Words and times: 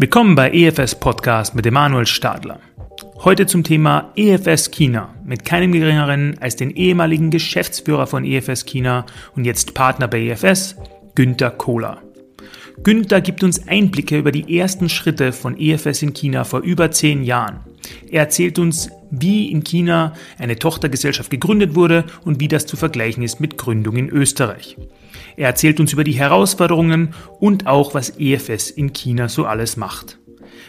Willkommen 0.00 0.34
bei 0.34 0.50
EFS 0.50 0.94
Podcast 0.94 1.54
mit 1.54 1.64
Emanuel 1.64 2.06
Stadler. 2.06 2.60
Heute 3.24 3.46
zum 3.46 3.64
Thema 3.64 4.12
EFS 4.14 4.70
China 4.70 5.14
mit 5.24 5.44
keinem 5.44 5.72
geringeren 5.72 6.36
als 6.40 6.56
den 6.56 6.70
ehemaligen 6.70 7.30
Geschäftsführer 7.30 8.06
von 8.06 8.24
EFS 8.24 8.64
China 8.66 9.06
und 9.34 9.44
jetzt 9.44 9.74
Partner 9.74 10.08
bei 10.08 10.20
EFS, 10.20 10.76
Günter 11.14 11.50
Kohler. 11.50 12.02
Günther 12.84 13.20
gibt 13.20 13.42
uns 13.42 13.66
Einblicke 13.66 14.18
über 14.18 14.32
die 14.32 14.58
ersten 14.58 14.88
Schritte 14.88 15.32
von 15.32 15.58
EFS 15.58 16.02
in 16.02 16.14
China 16.14 16.44
vor 16.44 16.60
über 16.60 16.90
zehn 16.90 17.22
Jahren. 17.22 17.60
Er 18.10 18.22
erzählt 18.22 18.58
uns, 18.58 18.90
wie 19.10 19.50
in 19.50 19.64
China 19.64 20.14
eine 20.38 20.58
Tochtergesellschaft 20.58 21.30
gegründet 21.30 21.74
wurde 21.74 22.04
und 22.24 22.40
wie 22.40 22.48
das 22.48 22.66
zu 22.66 22.76
vergleichen 22.76 23.22
ist 23.22 23.40
mit 23.40 23.58
Gründung 23.58 23.96
in 23.96 24.08
Österreich. 24.08 24.76
Er 25.36 25.48
erzählt 25.48 25.80
uns 25.80 25.92
über 25.92 26.04
die 26.04 26.12
Herausforderungen 26.12 27.14
und 27.40 27.66
auch, 27.66 27.94
was 27.94 28.18
EFS 28.18 28.70
in 28.70 28.92
China 28.92 29.28
so 29.28 29.44
alles 29.44 29.76
macht. 29.76 30.18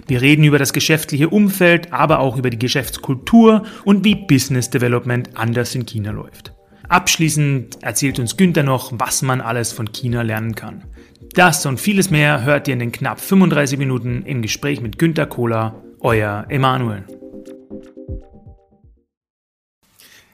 Wir 0.07 0.21
reden 0.21 0.43
über 0.43 0.57
das 0.57 0.73
geschäftliche 0.73 1.29
Umfeld, 1.29 1.93
aber 1.93 2.19
auch 2.19 2.37
über 2.37 2.49
die 2.49 2.59
Geschäftskultur 2.59 3.63
und 3.83 4.03
wie 4.03 4.15
Business 4.15 4.69
Development 4.69 5.29
anders 5.35 5.75
in 5.75 5.85
China 5.85 6.11
läuft. 6.11 6.53
Abschließend 6.87 7.83
erzählt 7.83 8.17
uns 8.17 8.35
Günther 8.35 8.63
noch, 8.63 8.91
was 8.95 9.21
man 9.21 9.41
alles 9.41 9.71
von 9.71 9.91
China 9.91 10.23
lernen 10.23 10.55
kann. 10.55 10.85
Das 11.33 11.65
und 11.65 11.79
vieles 11.79 12.09
mehr 12.09 12.43
hört 12.43 12.67
ihr 12.67 12.73
in 12.73 12.79
den 12.79 12.91
knapp 12.91 13.19
35 13.19 13.77
Minuten 13.77 14.23
im 14.25 14.41
Gespräch 14.41 14.81
mit 14.81 14.97
Günter 14.97 15.27
Kohler, 15.27 15.75
euer 15.99 16.45
Emanuel. 16.49 17.03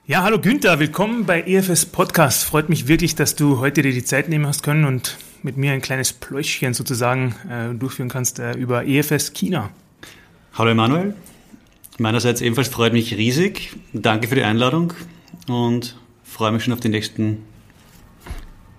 Ja, 0.07 0.23
hallo 0.23 0.39
Günther, 0.39 0.79
willkommen 0.79 1.25
bei 1.25 1.41
EFS 1.41 1.85
Podcast. 1.87 2.45
Freut 2.45 2.69
mich 2.69 2.87
wirklich, 2.87 3.15
dass 3.15 3.35
du 3.35 3.59
heute 3.59 3.81
dir 3.81 3.91
die 3.91 4.05
Zeit 4.05 4.29
nehmen 4.29 4.47
hast 4.47 4.63
können 4.63 4.85
und 4.85 5.17
mit 5.43 5.57
mir 5.57 5.73
ein 5.73 5.81
kleines 5.81 6.13
Pläuschchen 6.13 6.73
sozusagen 6.73 7.35
äh, 7.49 7.73
durchführen 7.73 8.09
kannst 8.09 8.39
äh, 8.39 8.53
über 8.53 8.85
EFS 8.85 9.33
China. 9.33 9.71
Hallo 10.53 10.71
Emanuel, 10.71 11.13
meinerseits 11.97 12.39
ebenfalls 12.39 12.69
freut 12.69 12.93
mich 12.93 13.15
riesig. 13.17 13.75
Danke 13.91 14.29
für 14.29 14.35
die 14.35 14.43
Einladung 14.43 14.93
und 15.49 15.97
freue 16.23 16.53
mich 16.53 16.63
schon 16.63 16.73
auf 16.73 16.79
die 16.79 16.89
nächsten 16.89 17.43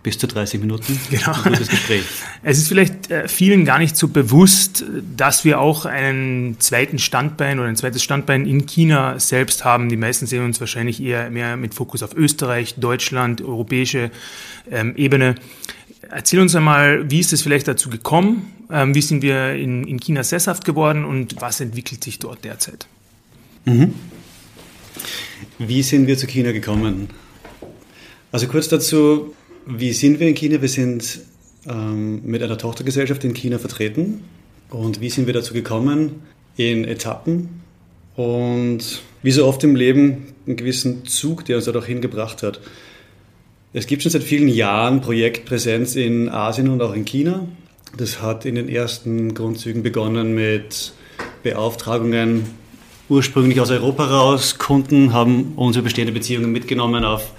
bis 0.07 0.19
zu 0.19 0.29
30 0.29 0.61
Minuten. 0.61 1.01
Genau. 1.11 1.33
Ein 1.33 1.53
gutes 1.53 1.69
Gespräch. 1.69 2.05
Es 2.45 2.59
ist 2.59 2.69
vielleicht 2.69 3.11
äh, 3.11 3.27
vielen 3.27 3.65
gar 3.65 3.81
nicht 3.81 3.97
so 3.97 4.07
bewusst, 4.07 4.85
dass 5.17 5.45
wir 5.45 5.59
auch 5.59 5.85
einen 5.85 6.61
zweiten 6.61 7.01
Standbein 7.01 7.59
oder 7.59 7.69
ein 7.69 7.75
zweites 7.75 8.05
Standbein 8.05 8.47
in 8.47 8.67
China 8.67 9.19
selbst 9.19 9.65
haben. 9.65 9.89
Die 9.89 9.97
meisten 9.97 10.27
sehen 10.27 10.45
uns 10.45 10.61
wahrscheinlich 10.61 11.03
eher 11.03 11.29
mehr 11.31 11.57
mit 11.57 11.75
Fokus 11.75 12.05
auf 12.05 12.15
Österreich, 12.15 12.77
Deutschland, 12.77 13.43
europäische 13.43 14.13
ähm, 14.71 14.95
Ebene. 14.95 15.35
Erzähl 16.09 16.39
uns 16.39 16.55
einmal, 16.55 17.11
wie 17.11 17.19
ist 17.19 17.33
es 17.33 17.43
vielleicht 17.43 17.67
dazu 17.67 17.91
gekommen? 17.91 18.53
Ähm, 18.71 18.95
wie 18.95 19.03
sind 19.03 19.23
wir 19.23 19.55
in, 19.55 19.89
in 19.89 19.99
China 19.99 20.23
sesshaft 20.23 20.65
geworden 20.65 21.05
und 21.05 21.41
was 21.41 21.61
entwickelt 21.61 22.05
sich 22.05 22.21
dort 22.21 22.45
derzeit? 22.45 22.87
Mhm. 23.65 23.93
Wie 25.59 25.83
sind 25.83 26.07
wir 26.07 26.17
zu 26.17 26.29
China 26.29 26.53
gekommen? 26.53 27.09
Also 28.31 28.47
kurz 28.47 28.69
dazu, 28.69 29.35
wie 29.67 29.93
sind 29.93 30.21
wir 30.21 30.29
in 30.29 30.35
China? 30.35 30.63
Wir 30.63 30.69
sind 30.69 31.21
ähm, 31.69 32.23
mit 32.25 32.43
einer 32.43 32.57
Tochtergesellschaft 32.57 33.25
in 33.25 33.35
China 33.35 33.59
vertreten. 33.59 34.23
Und 34.71 35.01
wie 35.01 35.11
sind 35.11 35.27
wir 35.27 35.35
dazu 35.35 35.55
gekommen? 35.55 36.23
In 36.57 36.85
Etappen. 36.85 37.63
Und 38.15 39.03
wie 39.23 39.31
so 39.33 39.45
oft 39.45 39.63
im 39.65 39.77
Leben 39.77 40.35
einen 40.47 40.57
gewissen 40.57 41.05
Zug, 41.05 41.45
der 41.45 41.57
uns 41.57 41.67
dort 41.67 41.77
auch 41.77 41.85
hingebracht 41.85 42.43
hat. 42.43 42.61
Es 43.73 43.87
gibt 43.87 44.03
schon 44.03 44.13
seit 44.13 44.23
vielen 44.23 44.49
Jahren 44.49 45.01
Projektpräsenz 45.01 45.97
in 45.97 46.29
Asien 46.29 46.69
und 46.69 46.81
auch 46.81 46.95
in 46.95 47.05
China. 47.05 47.47
Das 47.97 48.23
hat 48.23 48.45
in 48.47 48.55
den 48.55 48.69
ersten 48.69 49.35
Grundzügen 49.35 49.83
begonnen 49.83 50.35
mit 50.35 50.93
Beauftragungen 51.43 52.45
ursprünglich 53.09 53.61
aus 53.61 53.71
Europa 53.71 54.07
raus. 54.07 54.59
Kunden 54.59 55.13
haben 55.13 55.53
unsere 55.57 55.83
bestehende 55.83 56.13
Beziehungen 56.13 56.53
mitgenommen 56.53 57.05
auf 57.05 57.33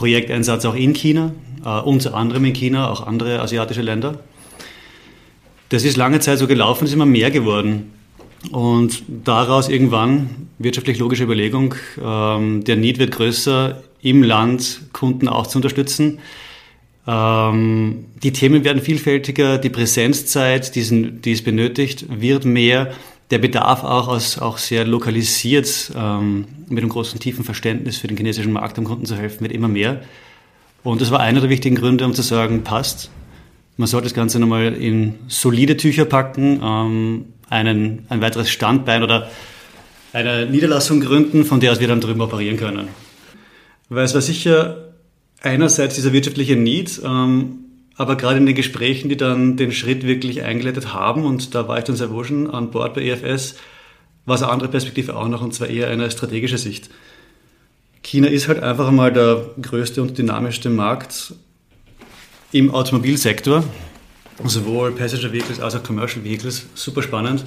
Projekteinsatz 0.00 0.64
auch 0.64 0.74
in 0.74 0.94
China, 0.94 1.34
äh, 1.62 1.78
unter 1.80 2.14
anderem 2.14 2.46
in 2.46 2.54
China, 2.54 2.90
auch 2.90 3.06
andere 3.06 3.42
asiatische 3.42 3.82
Länder. 3.82 4.20
Das 5.68 5.84
ist 5.84 5.98
lange 5.98 6.20
Zeit 6.20 6.38
so 6.38 6.46
gelaufen, 6.46 6.86
ist 6.86 6.94
immer 6.94 7.04
mehr 7.04 7.30
geworden. 7.30 7.92
Und 8.50 9.02
daraus 9.24 9.68
irgendwann, 9.68 10.48
wirtschaftlich 10.58 10.98
logische 10.98 11.24
Überlegung, 11.24 11.74
ähm, 12.02 12.64
der 12.64 12.76
Need 12.76 12.98
wird 12.98 13.10
größer, 13.10 13.82
im 14.00 14.22
Land 14.22 14.80
Kunden 14.94 15.28
auch 15.28 15.46
zu 15.46 15.58
unterstützen. 15.58 16.20
Ähm, 17.06 18.06
die 18.22 18.32
Themen 18.32 18.64
werden 18.64 18.80
vielfältiger, 18.80 19.58
die 19.58 19.68
Präsenzzeit, 19.68 20.74
die 20.74 21.32
es 21.32 21.44
benötigt, 21.44 22.06
wird 22.08 22.46
mehr 22.46 22.94
der 23.30 23.38
Bedarf 23.38 23.84
auch, 23.84 24.08
aus, 24.08 24.38
auch 24.38 24.58
sehr 24.58 24.86
lokalisiert, 24.86 25.92
ähm, 25.96 26.46
mit 26.68 26.78
einem 26.78 26.88
großen, 26.88 27.20
tiefen 27.20 27.44
Verständnis 27.44 27.98
für 27.98 28.08
den 28.08 28.16
chinesischen 28.16 28.52
Markt 28.52 28.78
am 28.78 28.84
Kunden 28.84 29.06
zu 29.06 29.16
helfen, 29.16 29.42
wird 29.42 29.52
immer 29.52 29.68
mehr. 29.68 30.02
Und 30.82 31.00
das 31.00 31.10
war 31.10 31.20
einer 31.20 31.40
der 31.40 31.50
wichtigen 31.50 31.76
Gründe, 31.76 32.04
um 32.04 32.14
zu 32.14 32.22
sagen, 32.22 32.64
passt. 32.64 33.10
Man 33.76 33.86
sollte 33.86 34.06
das 34.06 34.14
Ganze 34.14 34.40
nochmal 34.40 34.74
in 34.74 35.14
solide 35.28 35.76
Tücher 35.76 36.04
packen, 36.04 36.60
ähm, 36.62 37.24
einen, 37.48 38.06
ein 38.08 38.20
weiteres 38.20 38.50
Standbein 38.50 39.02
oder 39.02 39.30
eine 40.12 40.46
Niederlassung 40.46 41.00
gründen, 41.00 41.44
von 41.44 41.60
der 41.60 41.72
aus 41.72 41.80
wir 41.80 41.88
dann 41.88 42.00
drüben 42.00 42.20
operieren 42.20 42.56
können. 42.56 42.88
Weil 43.88 44.04
es 44.04 44.14
war 44.14 44.20
sicher 44.20 44.92
einerseits 45.40 45.94
dieser 45.94 46.12
wirtschaftliche 46.12 46.56
Need, 46.56 47.00
ähm, 47.04 47.59
aber 48.00 48.16
gerade 48.16 48.38
in 48.38 48.46
den 48.46 48.54
Gesprächen, 48.54 49.10
die 49.10 49.18
dann 49.18 49.58
den 49.58 49.72
Schritt 49.72 50.06
wirklich 50.06 50.42
eingeleitet 50.42 50.94
haben, 50.94 51.26
und 51.26 51.54
da 51.54 51.68
war 51.68 51.76
ich 51.76 51.84
dann 51.84 51.96
sehr 51.96 52.08
schon 52.24 52.48
an 52.48 52.70
Bord 52.70 52.94
bei 52.94 53.02
EFS, 53.02 53.56
war 54.24 54.36
es 54.36 54.42
eine 54.42 54.50
andere 54.50 54.70
Perspektive 54.70 55.14
auch 55.14 55.28
noch, 55.28 55.42
und 55.42 55.52
zwar 55.52 55.68
eher 55.68 55.88
eine 55.88 56.10
strategische 56.10 56.56
Sicht. 56.56 56.88
China 58.02 58.28
ist 58.28 58.48
halt 58.48 58.62
einfach 58.62 58.88
einmal 58.88 59.12
der 59.12 59.50
größte 59.60 60.00
und 60.00 60.16
dynamischste 60.16 60.70
Markt 60.70 61.34
im 62.52 62.74
Automobilsektor, 62.74 63.64
sowohl 64.44 64.92
Passenger 64.92 65.34
Vehicles 65.34 65.60
als 65.60 65.74
auch 65.74 65.82
Commercial 65.82 66.24
Vehicles, 66.24 66.68
super 66.72 67.02
spannend. 67.02 67.44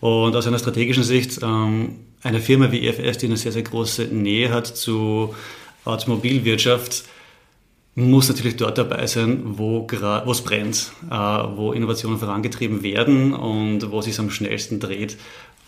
Und 0.00 0.34
aus 0.34 0.48
einer 0.48 0.58
strategischen 0.58 1.04
Sicht, 1.04 1.38
ähm, 1.40 2.00
eine 2.20 2.40
Firma 2.40 2.72
wie 2.72 2.84
EFS, 2.84 3.18
die 3.18 3.26
eine 3.26 3.36
sehr, 3.36 3.52
sehr 3.52 3.62
große 3.62 4.06
Nähe 4.06 4.52
hat 4.52 4.66
zu 4.66 5.36
Automobilwirtschaft, 5.84 7.04
muss 7.96 8.28
natürlich 8.28 8.56
dort 8.56 8.78
dabei 8.78 9.06
sein, 9.06 9.42
wo 9.44 9.86
es 10.30 10.40
brennt, 10.42 10.92
äh, 11.10 11.14
wo 11.14 11.72
Innovationen 11.72 12.18
vorangetrieben 12.18 12.82
werden 12.82 13.32
und 13.32 13.90
wo 13.90 14.00
es 14.00 14.06
sich 14.06 14.18
am 14.18 14.30
schnellsten 14.30 14.80
dreht. 14.80 15.16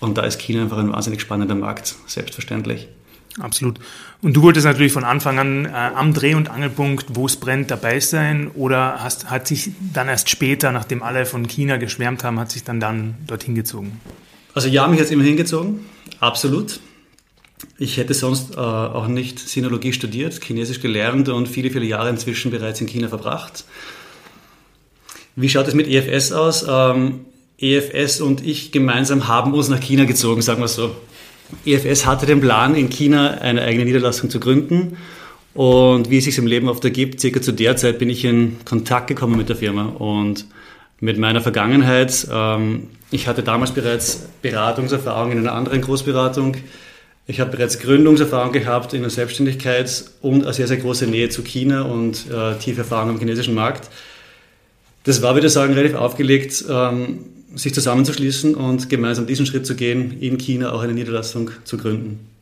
Und 0.01 0.19
da 0.19 0.23
ist 0.23 0.41
China 0.41 0.63
einfach 0.63 0.79
ein 0.79 0.93
wahnsinnig 0.93 1.21
spannender 1.21 1.55
Markt, 1.55 1.95
selbstverständlich. 2.07 2.89
Absolut. 3.39 3.79
Und 4.23 4.35
du 4.35 4.43
wolltest 4.43 4.65
natürlich 4.65 4.93
von 4.93 5.05
Anfang 5.05 5.39
an 5.39 5.67
äh, 5.67 5.69
am 5.69 6.15
Dreh- 6.15 6.35
und 6.35 6.51
Angelpunkt, 6.51 7.15
wo 7.15 7.27
es 7.27 7.37
brennt, 7.37 7.71
dabei 7.71 8.01
sein 8.01 8.51
oder 8.55 9.03
hast, 9.03 9.31
hat 9.31 9.47
sich 9.47 9.73
dann 9.93 10.09
erst 10.09 10.31
später, 10.31 10.73
nachdem 10.73 11.03
alle 11.03 11.27
von 11.27 11.47
China 11.47 11.77
geschwärmt 11.77 12.25
haben, 12.25 12.41
hat 12.41 12.51
sich 12.51 12.65
dann 12.65 12.81
dann 12.81 13.17
dorthin 13.27 13.55
gezogen? 13.55 14.01
Also 14.55 14.69
ja, 14.69 14.87
mich 14.89 14.99
hat 14.99 15.07
es 15.07 15.13
immer 15.13 15.25
hingezogen, 15.25 15.81
absolut. 16.19 16.81
Ich 17.79 17.97
hätte 17.97 18.15
sonst 18.15 18.55
äh, 18.55 18.59
auch 18.59 19.07
nicht 19.07 19.39
Sinologie 19.39 19.93
studiert, 19.93 20.43
Chinesisch 20.43 20.81
gelernt 20.81 21.29
und 21.29 21.49
viele, 21.49 21.71
viele 21.71 21.87
Jahre 21.87 22.11
inzwischen 22.11 22.51
bereits 22.51 22.81
in 22.81 22.87
China 22.87 23.09
verbracht. 23.09 23.65
Wie 25.37 25.49
schaut 25.49 25.69
es 25.69 25.75
mit 25.75 25.89
EFS 25.89 26.33
aus? 26.33 26.67
Ähm, 26.69 27.27
EFS 27.59 28.21
und 28.21 28.47
ich 28.47 28.73
gemeinsam 28.73 29.29
haben 29.29 29.55
uns 29.55 29.69
nach 29.69 29.81
China 29.81 30.05
gezogen, 30.05 30.43
sagen 30.43 30.61
wir 30.61 30.69
so. 30.69 30.95
EFS 31.65 32.07
hatte 32.07 32.27
den 32.27 32.41
Plan, 32.41 32.75
in 32.75 32.91
China 32.91 33.39
eine 33.39 33.63
eigene 33.63 33.85
Niederlassung 33.85 34.31
zu 34.31 34.41
gründen. 34.41 34.97
Und 35.55 36.11
wie 36.11 36.19
es 36.19 36.25
sich 36.25 36.37
im 36.37 36.47
Leben 36.47 36.69
oft 36.69 36.85
ergibt, 36.85 37.21
circa 37.21 37.41
zu 37.41 37.53
der 37.53 37.77
Zeit 37.77 37.99
bin 37.99 38.11
ich 38.11 38.25
in 38.25 38.59
Kontakt 38.67 39.07
gekommen 39.07 39.39
mit 39.39 39.49
der 39.49 39.57
Firma 39.57 39.87
und 39.87 40.45
mit 41.01 41.19
meiner 41.19 41.41
Vergangenheit. 41.41 42.27
Ähm, 42.31 42.89
ich 43.11 43.27
hatte 43.27 43.43
damals 43.43 43.71
bereits 43.73 44.29
Beratungserfahrung 44.43 45.33
in 45.33 45.39
einer 45.39 45.53
anderen 45.53 45.81
Großberatung 45.81 46.57
ich 47.27 47.41
habe 47.41 47.51
bereits 47.51 47.81
Gründungserfahrung 47.81 48.53
gehabt 48.53 48.95
in 48.95 49.01
der 49.01 49.11
Selbstständigkeit 49.11 50.05
und 50.23 50.45
eine 50.45 50.53
sehr, 50.53 50.69
sehr 50.69 50.77
große 50.77 51.07
Nähe 51.07 51.29
zu 51.29 51.43
China 51.43 51.83
und 51.83 52.27
äh, 52.31 52.57
tiefe 52.59 52.81
Erfahrung 52.81 53.11
am 53.11 53.19
chinesischen 53.19 53.55
Markt. 53.55 53.91
Das 55.05 55.23
war, 55.23 55.35
würde 55.35 55.49
ich 55.49 55.53
sagen, 55.53 55.75
relativ 55.75 55.97
aufgelegt, 55.97 56.65
ähm, 56.69 57.25
sich 57.55 57.75
zusammenzuschließen 57.75 58.55
und 58.55 58.89
gemeinsam 58.89 59.27
diesen 59.27 59.47
Schritt 59.47 59.67
zu 59.67 59.75
gehen, 59.75 60.21
in 60.21 60.39
China 60.39 60.73
auch 60.73 60.83
eine 60.83 60.93
Niederlassung 60.93 61.51
zu 61.65 61.77
gründen. 61.79 62.36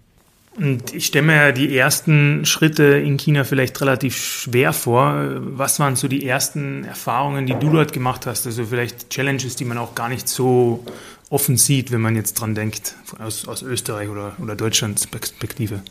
Und 0.56 0.94
ich 0.94 1.06
stelle 1.06 1.26
mir 1.26 1.52
die 1.52 1.76
ersten 1.76 2.46
Schritte 2.46 2.84
in 2.84 3.16
China 3.16 3.42
vielleicht 3.42 3.80
relativ 3.80 4.16
schwer 4.16 4.72
vor. 4.72 5.32
Was 5.38 5.80
waren 5.80 5.96
so 5.96 6.06
die 6.06 6.26
ersten 6.26 6.84
Erfahrungen, 6.84 7.46
die 7.46 7.54
du 7.54 7.70
dort 7.70 7.92
gemacht 7.92 8.26
hast? 8.26 8.46
Also 8.46 8.64
vielleicht 8.66 9.10
Challenges, 9.10 9.56
die 9.56 9.64
man 9.64 9.78
auch 9.78 9.96
gar 9.96 10.08
nicht 10.08 10.28
so 10.28 10.84
offen 11.28 11.56
sieht, 11.56 11.90
wenn 11.90 12.00
man 12.00 12.14
jetzt 12.14 12.34
dran 12.34 12.54
denkt, 12.54 12.94
aus, 13.18 13.48
aus 13.48 13.62
Österreich 13.62 14.08
oder, 14.08 14.36
oder 14.40 14.54
Deutschlands 14.54 15.08
Perspektive? 15.08 15.82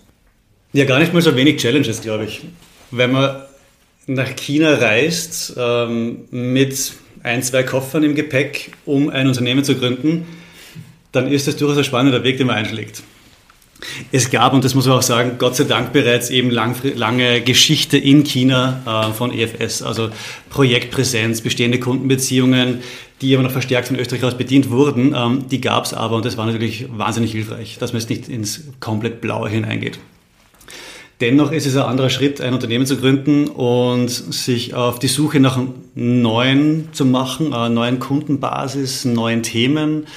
Ja, 0.71 0.85
gar 0.85 0.99
nicht 0.99 1.13
mal 1.13 1.21
so 1.21 1.35
wenig 1.35 1.57
Challenges, 1.57 2.01
glaube 2.01 2.25
ich. 2.25 2.45
Wenn 2.91 3.11
man 3.11 3.41
nach 4.07 4.33
China 4.35 4.75
reist 4.75 5.55
ähm, 5.57 6.25
mit 6.31 6.93
ein, 7.21 7.43
zwei 7.43 7.63
Koffern 7.63 8.03
im 8.03 8.15
Gepäck, 8.15 8.71
um 8.85 9.09
ein 9.09 9.27
Unternehmen 9.27 9.63
zu 9.63 9.75
gründen, 9.75 10.25
dann 11.11 11.27
ist 11.31 11.47
das 11.47 11.57
durchaus 11.57 11.77
ein 11.77 11.83
spannender 11.83 12.23
Weg, 12.23 12.37
den 12.37 12.47
man 12.47 12.55
einschlägt. 12.55 13.03
Es 14.11 14.29
gab, 14.29 14.53
und 14.53 14.63
das 14.63 14.75
muss 14.75 14.85
man 14.85 14.97
auch 14.97 15.01
sagen, 15.01 15.33
Gott 15.37 15.55
sei 15.55 15.65
Dank 15.65 15.93
bereits 15.93 16.29
eben 16.29 16.49
lang, 16.49 16.75
lange 16.95 17.41
Geschichte 17.41 17.97
in 17.97 18.23
China 18.23 19.09
äh, 19.09 19.13
von 19.13 19.31
EFS, 19.31 19.81
also 19.81 20.09
Projektpräsenz, 20.49 21.41
bestehende 21.41 21.79
Kundenbeziehungen, 21.79 22.79
die 23.21 23.33
aber 23.33 23.43
noch 23.43 23.51
verstärkt 23.51 23.87
von 23.87 23.97
Österreich 23.97 24.23
aus 24.23 24.37
bedient 24.37 24.69
wurden. 24.69 25.15
Ähm, 25.15 25.45
die 25.49 25.61
gab 25.61 25.85
es 25.85 25.93
aber 25.93 26.17
und 26.17 26.25
das 26.25 26.37
war 26.37 26.45
natürlich 26.45 26.85
wahnsinnig 26.95 27.31
hilfreich, 27.31 27.77
dass 27.79 27.93
man 27.93 28.01
jetzt 28.01 28.09
nicht 28.09 28.29
ins 28.29 28.63
komplett 28.79 29.21
Blaue 29.21 29.49
hineingeht. 29.49 29.99
Dennoch 31.21 31.51
ist 31.51 31.65
es 31.65 31.77
ein 31.77 31.83
anderer 31.83 32.09
Schritt, 32.09 32.41
ein 32.41 32.53
Unternehmen 32.53 32.85
zu 32.85 32.97
gründen 32.97 33.47
und 33.47 34.09
sich 34.09 34.73
auf 34.73 34.99
die 34.99 35.07
Suche 35.07 35.39
nach 35.39 35.57
neuen 35.95 36.89
zu 36.91 37.05
machen, 37.05 37.53
einer 37.53 37.69
neuen 37.69 37.99
Kundenbasis, 37.99 39.05
neuen 39.05 39.41
Themen, 39.41 40.07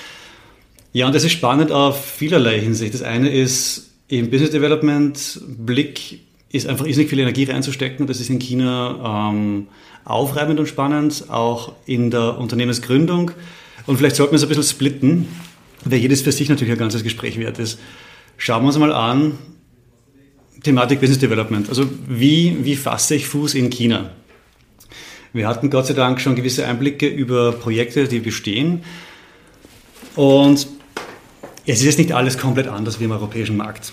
ja, 0.97 1.05
und 1.05 1.15
das 1.15 1.25
ist 1.25 1.33
spannend 1.33 1.73
auf 1.73 2.03
vielerlei 2.03 2.59
Hinsicht. 2.59 2.95
Das 2.95 3.03
eine 3.03 3.29
ist 3.29 3.91
im 4.09 4.31
Business 4.31 4.51
Development 4.53 5.43
Blick 5.47 6.21
ist 6.51 6.67
einfach 6.67 6.87
irrsinnig 6.87 7.11
viel 7.11 7.19
Energie 7.19 7.45
reinzustecken. 7.45 8.07
Das 8.07 8.19
ist 8.19 8.31
in 8.31 8.39
China 8.39 9.29
ähm, 9.31 9.67
aufreibend 10.07 10.59
und 10.59 10.69
spannend, 10.69 11.27
auch 11.29 11.75
in 11.85 12.11
der 12.11 12.39
Unternehmensgründung. 12.39 13.33
Und 13.85 13.99
vielleicht 13.99 14.17
sollten 14.17 14.33
wir 14.33 14.37
es 14.37 14.43
ein 14.45 14.49
bisschen 14.49 14.65
splitten, 14.65 15.29
weil 15.85 15.99
jedes 15.99 16.23
für 16.23 16.33
sich 16.33 16.49
natürlich 16.49 16.73
ein 16.73 16.79
ganzes 16.79 17.03
Gespräch 17.03 17.39
wert 17.39 17.59
ist. 17.59 17.79
Schauen 18.39 18.63
wir 18.63 18.69
uns 18.69 18.79
mal 18.79 18.95
an, 18.95 19.33
Thematik 20.63 21.01
Business 21.01 21.19
Development. 21.19 21.69
Also 21.69 21.87
wie, 22.09 22.65
wie 22.65 22.75
fasse 22.75 23.17
ich 23.17 23.27
Fuß 23.27 23.53
in 23.53 23.69
China? 23.69 24.13
Wir 25.35 25.47
hatten 25.47 25.69
Gott 25.69 25.89
sei 25.89 25.93
Dank 25.93 26.23
schon 26.23 26.37
gewisse 26.37 26.67
Einblicke 26.67 27.07
über 27.07 27.53
Projekte, 27.53 28.09
die 28.09 28.21
bestehen. 28.21 28.83
Und 30.15 30.67
es 31.67 31.83
ist 31.83 31.99
nicht 31.99 32.13
alles 32.13 32.39
komplett 32.39 32.69
anders 32.69 33.01
wie 33.01 33.05
im 33.05 33.11
europäischen 33.11 33.57
Markt. 33.57 33.93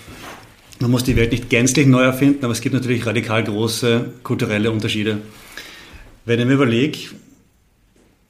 Man 0.80 0.90
muss 0.90 1.04
die 1.04 1.16
Welt 1.16 1.32
nicht 1.32 1.50
gänzlich 1.50 1.86
neu 1.86 2.02
erfinden, 2.02 2.44
aber 2.44 2.52
es 2.52 2.60
gibt 2.60 2.74
natürlich 2.74 3.06
radikal 3.06 3.42
große 3.42 4.12
kulturelle 4.22 4.70
Unterschiede. 4.70 5.18
Wenn 6.24 6.40
ich 6.40 6.46
mir 6.46 6.54
überlege, 6.54 6.98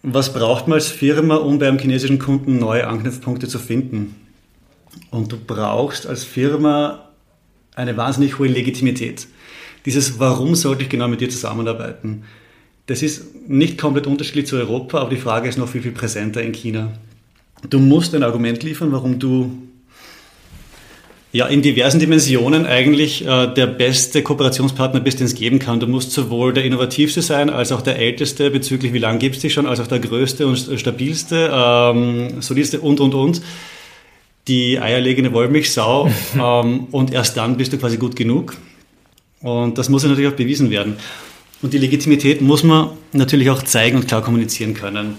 was 0.02 0.32
braucht 0.32 0.69
man 0.69 0.76
als 0.76 0.88
Firma, 0.88 1.37
um 1.37 1.58
beim 1.58 1.79
chinesischen 1.79 2.19
Kunden 2.19 2.58
neue 2.58 2.87
Anknüpfpunkte 2.87 3.49
zu 3.49 3.58
finden? 3.58 4.17
Und 5.11 5.32
du 5.32 5.38
brauchst 5.38 6.06
als 6.06 6.25
Firma 6.25 7.08
eine 7.75 7.96
wahnsinnig 7.96 8.38
hohe 8.38 8.49
Legitimität. 8.49 9.26
Dieses 9.87 10.19
Warum 10.19 10.55
sollte 10.55 10.82
ich 10.82 10.88
genau 10.88 11.08
mit 11.08 11.20
dir 11.20 11.31
zusammenarbeiten? 11.31 12.25
Das 12.87 13.02
ist 13.02 13.49
nicht 13.49 13.79
komplett 13.79 14.06
unterschiedlich 14.06 14.46
zu 14.46 14.56
Europa, 14.56 15.00
aber 15.00 15.11
die 15.11 15.17
Frage 15.17 15.49
ist 15.49 15.58
noch 15.58 15.69
viel, 15.69 15.82
viel 15.82 15.93
präsenter 15.93 16.43
in 16.43 16.52
China. 16.52 16.93
Du 17.70 17.78
musst 17.78 18.14
ein 18.14 18.22
Argument 18.22 18.62
liefern, 18.62 18.93
warum 18.93 19.19
du 19.19 19.50
ja, 21.34 21.46
in 21.46 21.62
diversen 21.62 21.99
Dimensionen 21.99 22.64
eigentlich 22.64 23.26
äh, 23.26 23.49
der 23.52 23.66
beste 23.66 24.22
Kooperationspartner 24.22 25.00
bist, 25.00 25.19
den 25.19 25.26
es 25.26 25.34
geben 25.34 25.58
kann. 25.58 25.81
Du 25.81 25.88
musst 25.88 26.12
sowohl 26.12 26.52
der 26.52 26.64
innovativste 26.64 27.22
sein, 27.22 27.50
als 27.50 27.72
auch 27.72 27.82
der 27.82 27.99
älteste 27.99 28.52
bezüglich 28.52 28.93
wie 28.93 28.99
lange 28.99 29.19
gibt 29.19 29.34
es 29.34 29.43
dich 29.43 29.52
schon, 29.52 29.66
als 29.66 29.81
auch 29.81 29.88
der 29.88 29.99
größte 29.99 30.46
und 30.46 30.56
stabilste, 30.56 31.50
ähm, 31.52 32.40
solidste 32.40 32.81
und, 32.81 33.00
und, 33.00 33.14
und. 33.14 33.43
Die 34.46 34.78
eierlegende 34.78 35.32
Wollmilchsau 35.32 36.08
ähm, 36.40 36.87
und 36.93 37.12
erst 37.12 37.37
dann 37.37 37.56
bist 37.56 37.72
du 37.72 37.78
quasi 37.78 37.96
gut 37.96 38.14
genug. 38.14 38.56
Und 39.40 39.76
das 39.76 39.88
muss 39.88 40.05
ja 40.05 40.10
natürlich 40.10 40.31
auch 40.31 40.37
bewiesen 40.37 40.70
werden. 40.70 40.99
Und 41.62 41.72
die 41.72 41.78
Legitimität 41.78 42.43
muss 42.43 42.62
man 42.62 42.90
natürlich 43.12 43.50
auch 43.50 43.64
zeigen 43.64 43.96
und 43.96 44.06
klar 44.06 44.22
kommunizieren 44.22 44.75
können. 44.75 45.17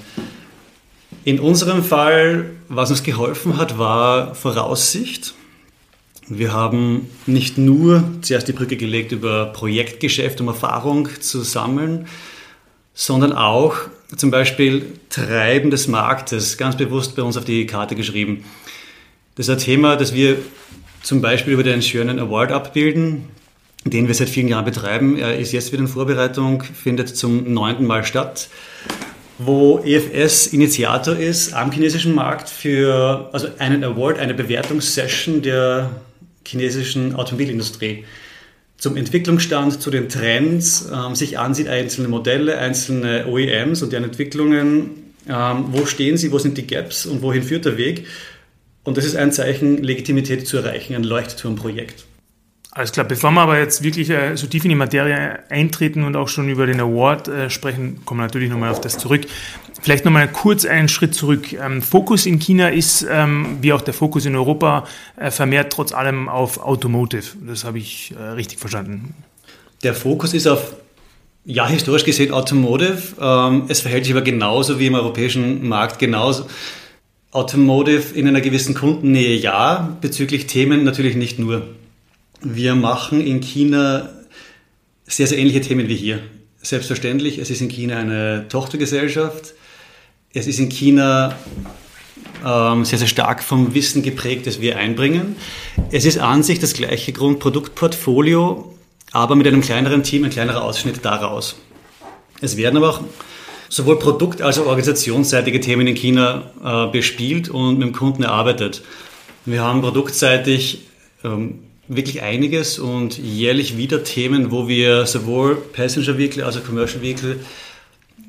In 1.26 1.40
unserem 1.40 1.84
Fall, 1.84 2.52
was 2.70 2.92
uns 2.92 3.02
geholfen 3.02 3.58
hat, 3.58 3.80
war 3.80 4.36
Voraussicht. 4.36 5.34
Wir 6.28 6.54
haben 6.54 7.10
nicht 7.26 7.58
nur 7.58 8.04
zuerst 8.22 8.48
die 8.48 8.54
Brücke 8.54 8.78
gelegt 8.78 9.12
über 9.12 9.48
Projektgeschäft, 9.48 10.40
um 10.40 10.50
Erfahrung 10.50 11.10
zu 11.20 11.42
sammeln, 11.42 12.08
sondern 12.94 13.34
auch 13.34 13.76
zum 14.16 14.30
Beispiel 14.30 14.86
Treiben 15.10 15.72
des 15.72 15.88
Marktes 15.88 16.60
ganz 16.60 16.78
bewusst 16.78 17.16
bei 17.16 17.24
uns 17.24 17.38
auf 17.38 17.44
die 17.44 17.66
Karte 17.66 17.96
geschrieben. 17.96 18.46
Das 19.34 19.48
ist 19.48 19.52
ein 19.52 19.60
Thema, 19.60 19.96
das 19.96 20.14
wir 20.14 20.38
zum 21.02 21.22
Beispiel 21.22 21.54
über 21.54 21.64
den 21.64 21.82
schönen 21.82 22.20
Award 22.20 22.52
abbilden, 22.52 23.24
den 23.84 24.06
wir 24.06 24.14
seit 24.14 24.30
vielen 24.30 24.48
Jahren 24.48 24.66
betreiben. 24.66 25.18
Er 25.18 25.40
ist 25.40 25.54
jetzt 25.54 25.72
wieder 25.72 25.82
in 25.82 25.88
Vorbereitung, 25.88 26.62
findet 26.62 27.18
zum 27.18 27.52
neunten 27.52 27.88
Mal 27.88 28.04
statt 28.04 28.48
wo 29.38 29.80
EFS 29.80 30.48
Initiator 30.48 31.16
ist 31.16 31.54
am 31.54 31.72
chinesischen 31.72 32.16
Markt 32.16 32.50
für 32.50 33.30
also 33.34 33.48
einen 33.60 33.84
Award, 33.84 34.20
eine 34.20 34.34
Bewertungssession 34.34 35.42
der 35.42 35.90
chinesischen 36.46 37.16
Automobilindustrie 37.16 38.06
zum 38.78 38.98
Entwicklungsstand, 38.98 39.82
zu 39.82 39.90
den 39.90 40.10
Trends, 40.10 40.90
ähm, 40.94 41.16
sich 41.16 41.40
ansieht 41.40 41.68
einzelne 41.68 42.08
Modelle, 42.08 42.58
einzelne 42.58 43.26
OEMs 43.28 43.82
und 43.82 43.94
deren 43.94 44.04
Entwicklungen, 44.04 45.14
ähm, 45.28 45.66
wo 45.72 45.86
stehen 45.86 46.18
sie, 46.18 46.32
wo 46.32 46.40
sind 46.40 46.58
die 46.58 46.68
Gaps 46.68 47.06
und 47.06 47.22
wohin 47.22 47.44
führt 47.44 47.66
der 47.66 47.78
Weg. 47.78 48.06
Und 48.84 48.98
das 48.98 49.06
ist 49.06 49.16
ein 49.16 49.32
Zeichen, 49.32 49.82
Legitimität 49.82 50.48
zu 50.48 50.58
erreichen, 50.58 50.94
ein 50.94 51.04
Leuchtturmprojekt. 51.04 52.05
Alles 52.78 52.92
klar, 52.92 53.06
bevor 53.06 53.32
wir 53.32 53.40
aber 53.40 53.58
jetzt 53.58 53.84
wirklich 53.84 54.10
äh, 54.10 54.36
so 54.36 54.48
tief 54.48 54.66
in 54.66 54.70
die 54.70 54.76
Materie 54.76 55.40
eintreten 55.50 56.04
und 56.04 56.18
auch 56.18 56.28
schon 56.28 56.50
über 56.50 56.66
den 56.66 56.82
Award 56.82 57.30
äh, 57.30 57.50
sprechen, 57.50 58.04
kommen 58.04 58.20
wir 58.20 58.26
natürlich 58.26 58.50
nochmal 58.50 58.70
auf 58.70 58.82
das 58.82 58.98
zurück. 58.98 59.22
Vielleicht 59.82 60.04
nochmal 60.04 60.28
kurz 60.28 60.66
einen 60.66 60.90
Schritt 60.90 61.16
zurück. 61.16 61.54
Ähm, 61.54 61.82
Fokus 61.82 62.26
in 62.26 62.38
China 62.38 62.68
ist, 62.68 63.08
ähm, 63.10 63.60
wie 63.62 63.72
auch 63.72 63.80
der 63.80 63.94
Fokus 63.94 64.26
in 64.26 64.36
Europa, 64.36 64.84
äh, 65.16 65.32
vermehrt 65.32 65.72
trotz 65.72 65.94
allem 65.94 66.28
auf 66.28 66.58
Automotive. 66.58 67.24
Das 67.48 67.64
habe 67.64 67.78
ich 67.78 68.14
äh, 68.20 68.22
richtig 68.22 68.60
verstanden. 68.60 69.14
Der 69.84 69.94
Fokus 69.94 70.34
ist 70.34 70.46
auf, 70.46 70.76
ja, 71.46 71.70
historisch 71.70 72.04
gesehen 72.04 72.34
Automotive. 72.34 72.98
Ähm, 73.22 73.64
es 73.70 73.80
verhält 73.80 74.04
sich 74.04 74.14
aber 74.14 74.22
genauso 74.22 74.80
wie 74.80 74.88
im 74.88 74.96
europäischen 74.96 75.66
Markt 75.66 75.98
genauso. 75.98 76.46
Automotive 77.32 78.14
in 78.16 78.28
einer 78.28 78.42
gewissen 78.42 78.76
Kundennähe 78.76 79.38
ja, 79.38 79.96
bezüglich 80.02 80.48
Themen 80.48 80.84
natürlich 80.84 81.16
nicht 81.16 81.40
nur. 81.40 81.70
Wir 82.48 82.76
machen 82.76 83.22
in 83.22 83.42
China 83.42 84.08
sehr, 85.08 85.26
sehr 85.26 85.40
ähnliche 85.40 85.62
Themen 85.62 85.88
wie 85.88 85.96
hier. 85.96 86.20
Selbstverständlich, 86.62 87.40
es 87.40 87.50
ist 87.50 87.60
in 87.60 87.70
China 87.70 87.98
eine 87.98 88.46
Tochtergesellschaft. 88.50 89.56
Es 90.32 90.46
ist 90.46 90.60
in 90.60 90.70
China 90.70 91.36
ähm, 92.46 92.86
sehr, 92.86 93.00
sehr 93.00 93.08
stark 93.08 93.42
vom 93.42 93.74
Wissen 93.74 94.04
geprägt, 94.04 94.46
das 94.46 94.62
wir 94.62 94.78
einbringen. 94.78 95.38
Es 95.90 96.06
ist 96.06 96.20
an 96.20 96.44
sich 96.44 96.60
das 96.60 96.74
gleiche 96.74 97.14
Grundproduktportfolio, 97.14 98.78
aber 99.12 99.36
mit 99.36 99.48
einem 99.48 99.62
kleineren 99.62 100.04
Team, 100.04 100.24
ein 100.24 100.30
kleinerer 100.30 100.64
Ausschnitt 100.64 101.04
daraus. 101.04 101.56
Es 102.42 102.58
werden 102.58 102.78
aber 102.78 102.92
auch 102.92 103.02
sowohl 103.70 103.98
produkt- 103.98 104.44
als 104.44 104.60
auch 104.60 104.68
organisationsseitige 104.68 105.62
Themen 105.62 105.88
in 105.88 105.96
China 105.96 106.52
äh, 106.64 106.92
bespielt 106.92 107.50
und 107.50 107.80
mit 107.80 107.88
dem 107.88 107.94
Kunden 107.94 108.22
erarbeitet. 108.22 108.84
Wir 109.46 109.64
haben 109.64 109.82
produktseitig 109.82 110.82
ähm, 111.24 111.65
wirklich 111.88 112.22
einiges 112.22 112.80
und 112.80 113.18
jährlich 113.18 113.78
wieder 113.78 114.04
Themen, 114.04 114.52
wo 114.52 114.68
wir 114.68 115.06
sowohl 115.06 115.56
Passenger 115.56 116.18
Vehicle 116.18 116.44
als 116.44 116.58
auch 116.58 116.64
Commercial 116.64 117.02
Vehicle 117.02 117.40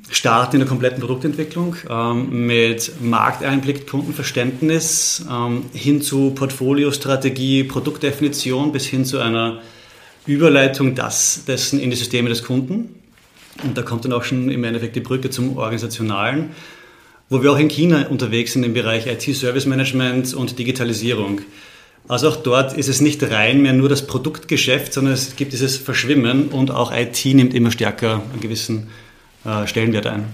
starten 0.09 0.55
in 0.55 0.59
der 0.61 0.69
kompletten 0.69 0.99
Produktentwicklung 0.99 1.75
ähm, 1.89 2.45
mit 2.45 3.01
Markteinblick, 3.01 3.87
Kundenverständnis 3.87 5.25
ähm, 5.29 5.65
hin 5.73 6.01
zu 6.01 6.31
Portfoliostrategie, 6.31 7.63
Produktdefinition 7.63 8.71
bis 8.71 8.85
hin 8.85 9.05
zu 9.05 9.19
einer 9.19 9.61
Überleitung 10.25 10.95
das, 10.95 11.43
dessen 11.45 11.79
in 11.79 11.89
die 11.89 11.95
Systeme 11.95 12.29
des 12.29 12.43
Kunden. 12.43 12.95
Und 13.63 13.77
da 13.77 13.81
kommt 13.81 14.05
dann 14.05 14.13
auch 14.13 14.23
schon 14.23 14.49
im 14.49 14.63
Endeffekt 14.63 14.95
die 14.95 15.01
Brücke 15.01 15.29
zum 15.29 15.57
Organisationalen, 15.57 16.51
wo 17.29 17.41
wir 17.41 17.51
auch 17.51 17.59
in 17.59 17.67
China 17.67 18.07
unterwegs 18.07 18.53
sind 18.53 18.63
im 18.63 18.73
Bereich 18.73 19.07
IT-Service 19.07 19.65
Management 19.65 20.33
und 20.33 20.59
Digitalisierung. 20.59 21.41
Also 22.07 22.29
auch 22.29 22.37
dort 22.37 22.73
ist 22.73 22.87
es 22.87 23.01
nicht 23.01 23.21
rein 23.23 23.61
mehr 23.61 23.73
nur 23.73 23.89
das 23.89 24.07
Produktgeschäft, 24.07 24.93
sondern 24.93 25.13
es 25.13 25.35
gibt 25.35 25.51
dieses 25.51 25.75
Verschwimmen 25.75 26.47
und 26.49 26.71
auch 26.71 26.91
IT 26.95 27.25
nimmt 27.25 27.53
immer 27.53 27.71
stärker 27.71 28.21
einen 28.31 28.39
gewissen 28.39 28.87
äh, 29.45 29.67
Stellenwert 29.67 30.07
ein. 30.07 30.25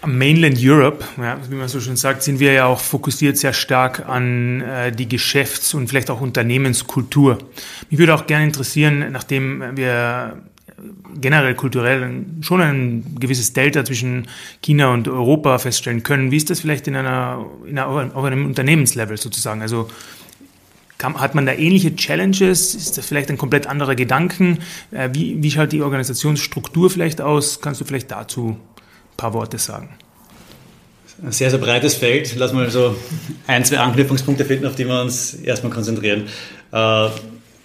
Am 0.00 0.18
Mainland 0.18 0.58
Europe, 0.60 1.04
ja, 1.18 1.38
wie 1.48 1.54
man 1.54 1.68
so 1.68 1.78
schön 1.78 1.96
sagt, 1.96 2.24
sind 2.24 2.40
wir 2.40 2.52
ja 2.52 2.66
auch 2.66 2.80
fokussiert 2.80 3.36
sehr 3.36 3.52
stark 3.52 4.08
an 4.08 4.62
äh, 4.62 4.90
die 4.90 5.08
Geschäfts- 5.08 5.74
und 5.74 5.88
vielleicht 5.88 6.10
auch 6.10 6.20
Unternehmenskultur. 6.20 7.38
Mich 7.88 8.00
würde 8.00 8.14
auch 8.14 8.26
gerne 8.26 8.46
interessieren, 8.46 9.12
nachdem 9.12 9.76
wir 9.76 10.38
generell 11.20 11.54
kulturell 11.54 12.24
schon 12.40 12.60
ein 12.60 13.16
gewisses 13.20 13.52
Delta 13.52 13.84
zwischen 13.84 14.26
China 14.62 14.92
und 14.92 15.06
Europa 15.06 15.58
feststellen 15.58 16.02
können. 16.02 16.30
Wie 16.30 16.36
ist 16.36 16.50
das 16.50 16.60
vielleicht 16.60 16.88
in 16.88 16.96
einer, 16.96 17.46
in 17.66 17.78
einer 17.78 17.88
auf 17.88 18.24
einem 18.24 18.46
Unternehmenslevel 18.46 19.16
sozusagen? 19.16 19.62
Also 19.62 19.88
hat 21.02 21.34
man 21.34 21.46
da 21.46 21.52
ähnliche 21.52 21.94
Challenges? 21.96 22.74
Ist 22.74 22.98
das 22.98 23.06
vielleicht 23.06 23.30
ein 23.30 23.38
komplett 23.38 23.66
anderer 23.66 23.94
Gedanken? 23.94 24.58
Äh, 24.90 25.10
wie, 25.12 25.42
wie 25.42 25.50
schaut 25.50 25.72
die 25.72 25.82
Organisationsstruktur 25.82 26.90
vielleicht 26.90 27.20
aus? 27.20 27.60
Kannst 27.60 27.80
du 27.80 27.84
vielleicht 27.84 28.10
dazu 28.10 28.50
ein 28.50 29.16
paar 29.16 29.34
Worte 29.34 29.58
sagen? 29.58 29.90
Ein 31.22 31.32
sehr, 31.32 31.50
sehr 31.50 31.58
breites 31.58 31.94
Feld. 31.94 32.34
Lass 32.36 32.52
mal 32.52 32.70
so 32.70 32.96
ein, 33.46 33.64
zwei 33.64 33.78
Anknüpfungspunkte 33.78 34.44
finden, 34.44 34.66
auf 34.66 34.74
die 34.74 34.86
wir 34.86 35.00
uns 35.00 35.34
erstmal 35.34 35.72
konzentrieren. 35.72 36.24
Äh, 36.72 37.08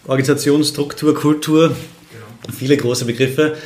Organisationsstruktur, 0.06 1.16
Kultur, 1.16 1.76
viele 2.56 2.78
große 2.78 3.06
Begriffe. 3.06 3.58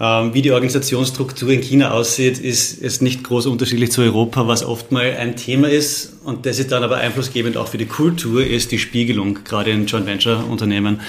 Ähm, 0.00 0.34
wie 0.34 0.42
die 0.42 0.50
Organisationsstruktur 0.50 1.50
in 1.50 1.60
China 1.60 1.92
aussieht, 1.92 2.38
ist, 2.38 2.78
ist 2.78 3.00
nicht 3.00 3.22
groß 3.22 3.46
unterschiedlich 3.46 3.92
zu 3.92 4.02
Europa, 4.02 4.48
was 4.48 4.64
oft 4.64 4.90
mal 4.90 5.16
ein 5.16 5.36
Thema 5.36 5.68
ist. 5.68 6.14
Und 6.24 6.46
das 6.46 6.58
ist 6.58 6.72
dann 6.72 6.82
aber 6.82 6.96
einflussgebend 6.96 7.56
auch 7.56 7.68
für 7.68 7.78
die 7.78 7.86
Kultur, 7.86 8.44
ist 8.44 8.72
die 8.72 8.78
Spiegelung, 8.78 9.44
gerade 9.44 9.70
in 9.70 9.86
Joint 9.86 10.06
Venture 10.06 10.44
Unternehmen. 10.48 11.00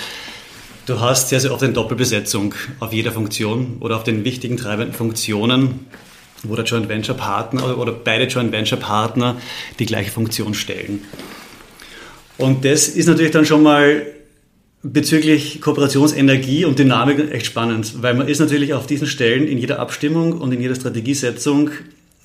Du 0.85 0.99
hast 0.99 1.29
sehr, 1.29 1.39
sehr 1.39 1.51
oft 1.51 1.63
eine 1.63 1.73
Doppelbesetzung 1.73 2.53
auf 2.79 2.93
jeder 2.93 3.11
Funktion 3.11 3.77
oder 3.79 3.95
auf 3.95 4.03
den 4.03 4.23
wichtigen 4.23 4.55
treibenden 4.55 4.93
Funktionen, 4.93 5.87
wo 6.43 6.55
der 6.55 6.65
Joint 6.65 6.87
Venture 6.87 7.15
Partner 7.15 7.79
oder 7.79 7.91
beide 7.91 8.25
Joint 8.25 8.51
Venture 8.51 8.77
Partner 8.77 9.35
die 9.79 9.87
gleiche 9.87 10.11
Funktion 10.11 10.53
stellen. 10.53 11.03
Und 12.37 12.65
das 12.65 12.87
ist 12.87 13.07
natürlich 13.07 13.31
dann 13.31 13.45
schon 13.45 13.63
mal 13.63 14.05
bezüglich 14.91 15.61
Kooperationsenergie 15.61 16.63
und 16.65 16.77
Dynamik 16.77 17.31
echt 17.31 17.47
spannend, 17.47 18.03
weil 18.03 18.13
man 18.13 18.27
ist 18.27 18.39
natürlich 18.39 18.73
auf 18.73 18.85
diesen 18.85 19.07
Stellen 19.07 19.47
in 19.47 19.57
jeder 19.57 19.79
Abstimmung 19.79 20.33
und 20.33 20.51
in 20.51 20.61
jeder 20.61 20.75
Strategiesetzung 20.75 21.71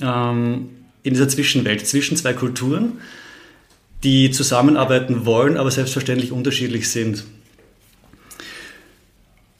ähm, 0.00 0.68
in 1.02 1.14
dieser 1.14 1.28
Zwischenwelt 1.28 1.86
zwischen 1.86 2.18
zwei 2.18 2.34
Kulturen, 2.34 2.98
die 4.04 4.30
zusammenarbeiten 4.30 5.24
wollen, 5.24 5.56
aber 5.56 5.70
selbstverständlich 5.70 6.32
unterschiedlich 6.32 6.90
sind. 6.90 7.24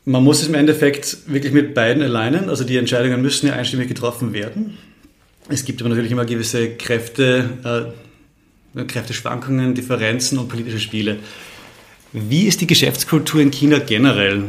Man 0.05 0.23
muss 0.23 0.43
es 0.43 0.49
im 0.49 0.55
Endeffekt 0.55 1.19
wirklich 1.27 1.55
mit 1.55 1.75
beiden 1.75 2.03
alignen, 2.03 2.51
also 2.51 2.65
die 2.65 2.77
Entscheidungen 2.77 3.23
müssen 3.23 3.47
ja 3.47 3.55
einstimmig 3.55 3.89
getroffen 3.89 4.35
werden. 4.35 4.77
Es 5.49 5.65
gibt 5.65 5.81
aber 5.81 5.89
natürlich 5.89 6.13
immer 6.13 6.27
gewisse 6.27 6.71
Kräfte, 6.77 7.95
äh, 8.75 8.85
Kräfteschwankungen, 8.85 9.75
Differenzen 9.75 10.39
und 10.39 10.49
politische 10.49 10.81
Spiele. 10.81 11.19
Wie 12.13 12.47
ist 12.47 12.61
die 12.61 12.67
Geschäftskultur 12.67 13.41
in 13.41 13.51
China 13.51 13.79
generell? 13.79 14.45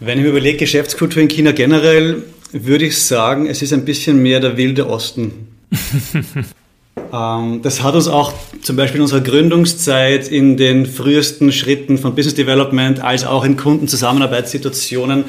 Wenn 0.00 0.18
ich 0.18 0.24
mir 0.24 0.30
überlege, 0.30 0.58
Geschäftskultur 0.58 1.22
in 1.22 1.28
China 1.28 1.52
generell, 1.52 2.24
würde 2.52 2.86
ich 2.86 2.98
sagen, 2.98 3.46
es 3.46 3.62
ist 3.62 3.72
ein 3.72 3.84
bisschen 3.84 4.20
mehr 4.22 4.40
der 4.40 4.56
wilde 4.56 4.88
Osten. 4.88 5.48
ähm, 7.12 7.60
das 7.62 7.82
hat 7.82 7.94
uns 7.94 8.08
auch 8.08 8.32
zum 8.62 8.76
Beispiel 8.76 8.96
in 8.96 9.02
unserer 9.02 9.20
Gründungszeit 9.20 10.28
in 10.28 10.56
den 10.56 10.86
frühesten 10.86 11.52
Schritten 11.52 11.98
von 11.98 12.14
Business 12.14 12.34
Development 12.34 13.00
als 13.00 13.24
auch 13.24 13.44
in 13.44 13.56
Kundenzusammenarbeitssituationen, 13.56 15.24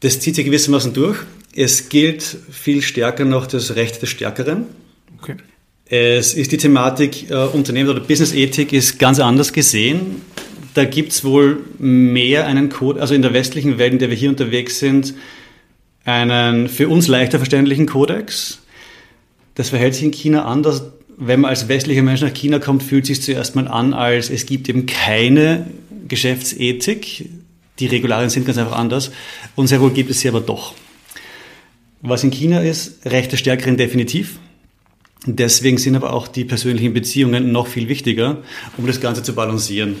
das 0.00 0.18
zieht 0.20 0.34
sich 0.34 0.44
gewissermaßen 0.44 0.92
durch. 0.92 1.18
Es 1.54 1.88
gilt 1.88 2.36
viel 2.50 2.82
stärker 2.82 3.24
noch 3.24 3.46
das 3.46 3.76
Recht 3.76 4.02
des 4.02 4.10
Stärkeren. 4.10 4.66
Okay. 5.18 5.36
Es 5.86 6.34
ist 6.34 6.50
die 6.50 6.56
Thematik 6.56 7.30
äh, 7.30 7.34
Unternehmen- 7.34 7.90
oder 7.90 8.00
Business-Ethik 8.00 8.72
ist 8.72 8.98
ganz 8.98 9.20
anders 9.20 9.52
gesehen. 9.52 10.22
Da 10.76 10.84
gibt 10.84 11.12
es 11.12 11.24
wohl 11.24 11.60
mehr 11.78 12.46
einen 12.46 12.68
Code, 12.68 13.00
also 13.00 13.14
in 13.14 13.22
der 13.22 13.32
westlichen 13.32 13.78
Welt, 13.78 13.94
in 13.94 13.98
der 13.98 14.10
wir 14.10 14.16
hier 14.16 14.28
unterwegs 14.28 14.78
sind, 14.78 15.14
einen 16.04 16.68
für 16.68 16.90
uns 16.90 17.08
leichter 17.08 17.38
verständlichen 17.38 17.86
Kodex. 17.86 18.60
Das 19.54 19.70
verhält 19.70 19.94
sich 19.94 20.04
in 20.04 20.10
China 20.10 20.44
anders. 20.44 20.82
Wenn 21.16 21.40
man 21.40 21.48
als 21.48 21.68
westlicher 21.68 22.02
Mensch 22.02 22.20
nach 22.20 22.34
China 22.34 22.58
kommt, 22.58 22.82
fühlt 22.82 23.06
sich 23.06 23.22
zuerst 23.22 23.56
mal 23.56 23.68
an, 23.68 23.94
als 23.94 24.28
es 24.28 24.44
gibt 24.44 24.68
eben 24.68 24.84
keine 24.84 25.66
Geschäftsethik. 26.08 27.30
Die 27.78 27.86
Regularien 27.86 28.28
sind 28.28 28.44
ganz 28.44 28.58
einfach 28.58 28.76
anders. 28.76 29.12
Und 29.54 29.68
sehr 29.68 29.80
wohl 29.80 29.92
gibt 29.92 30.10
es 30.10 30.20
sie 30.20 30.28
aber 30.28 30.42
doch. 30.42 30.74
Was 32.02 32.22
in 32.22 32.30
China 32.30 32.60
ist, 32.60 33.06
Rechte 33.06 33.38
Stärkeren 33.38 33.78
definitiv. 33.78 34.40
Deswegen 35.24 35.78
sind 35.78 35.96
aber 35.96 36.12
auch 36.12 36.28
die 36.28 36.44
persönlichen 36.44 36.92
Beziehungen 36.92 37.50
noch 37.50 37.66
viel 37.66 37.88
wichtiger, 37.88 38.42
um 38.76 38.86
das 38.86 39.00
Ganze 39.00 39.22
zu 39.22 39.34
balancieren. 39.34 39.96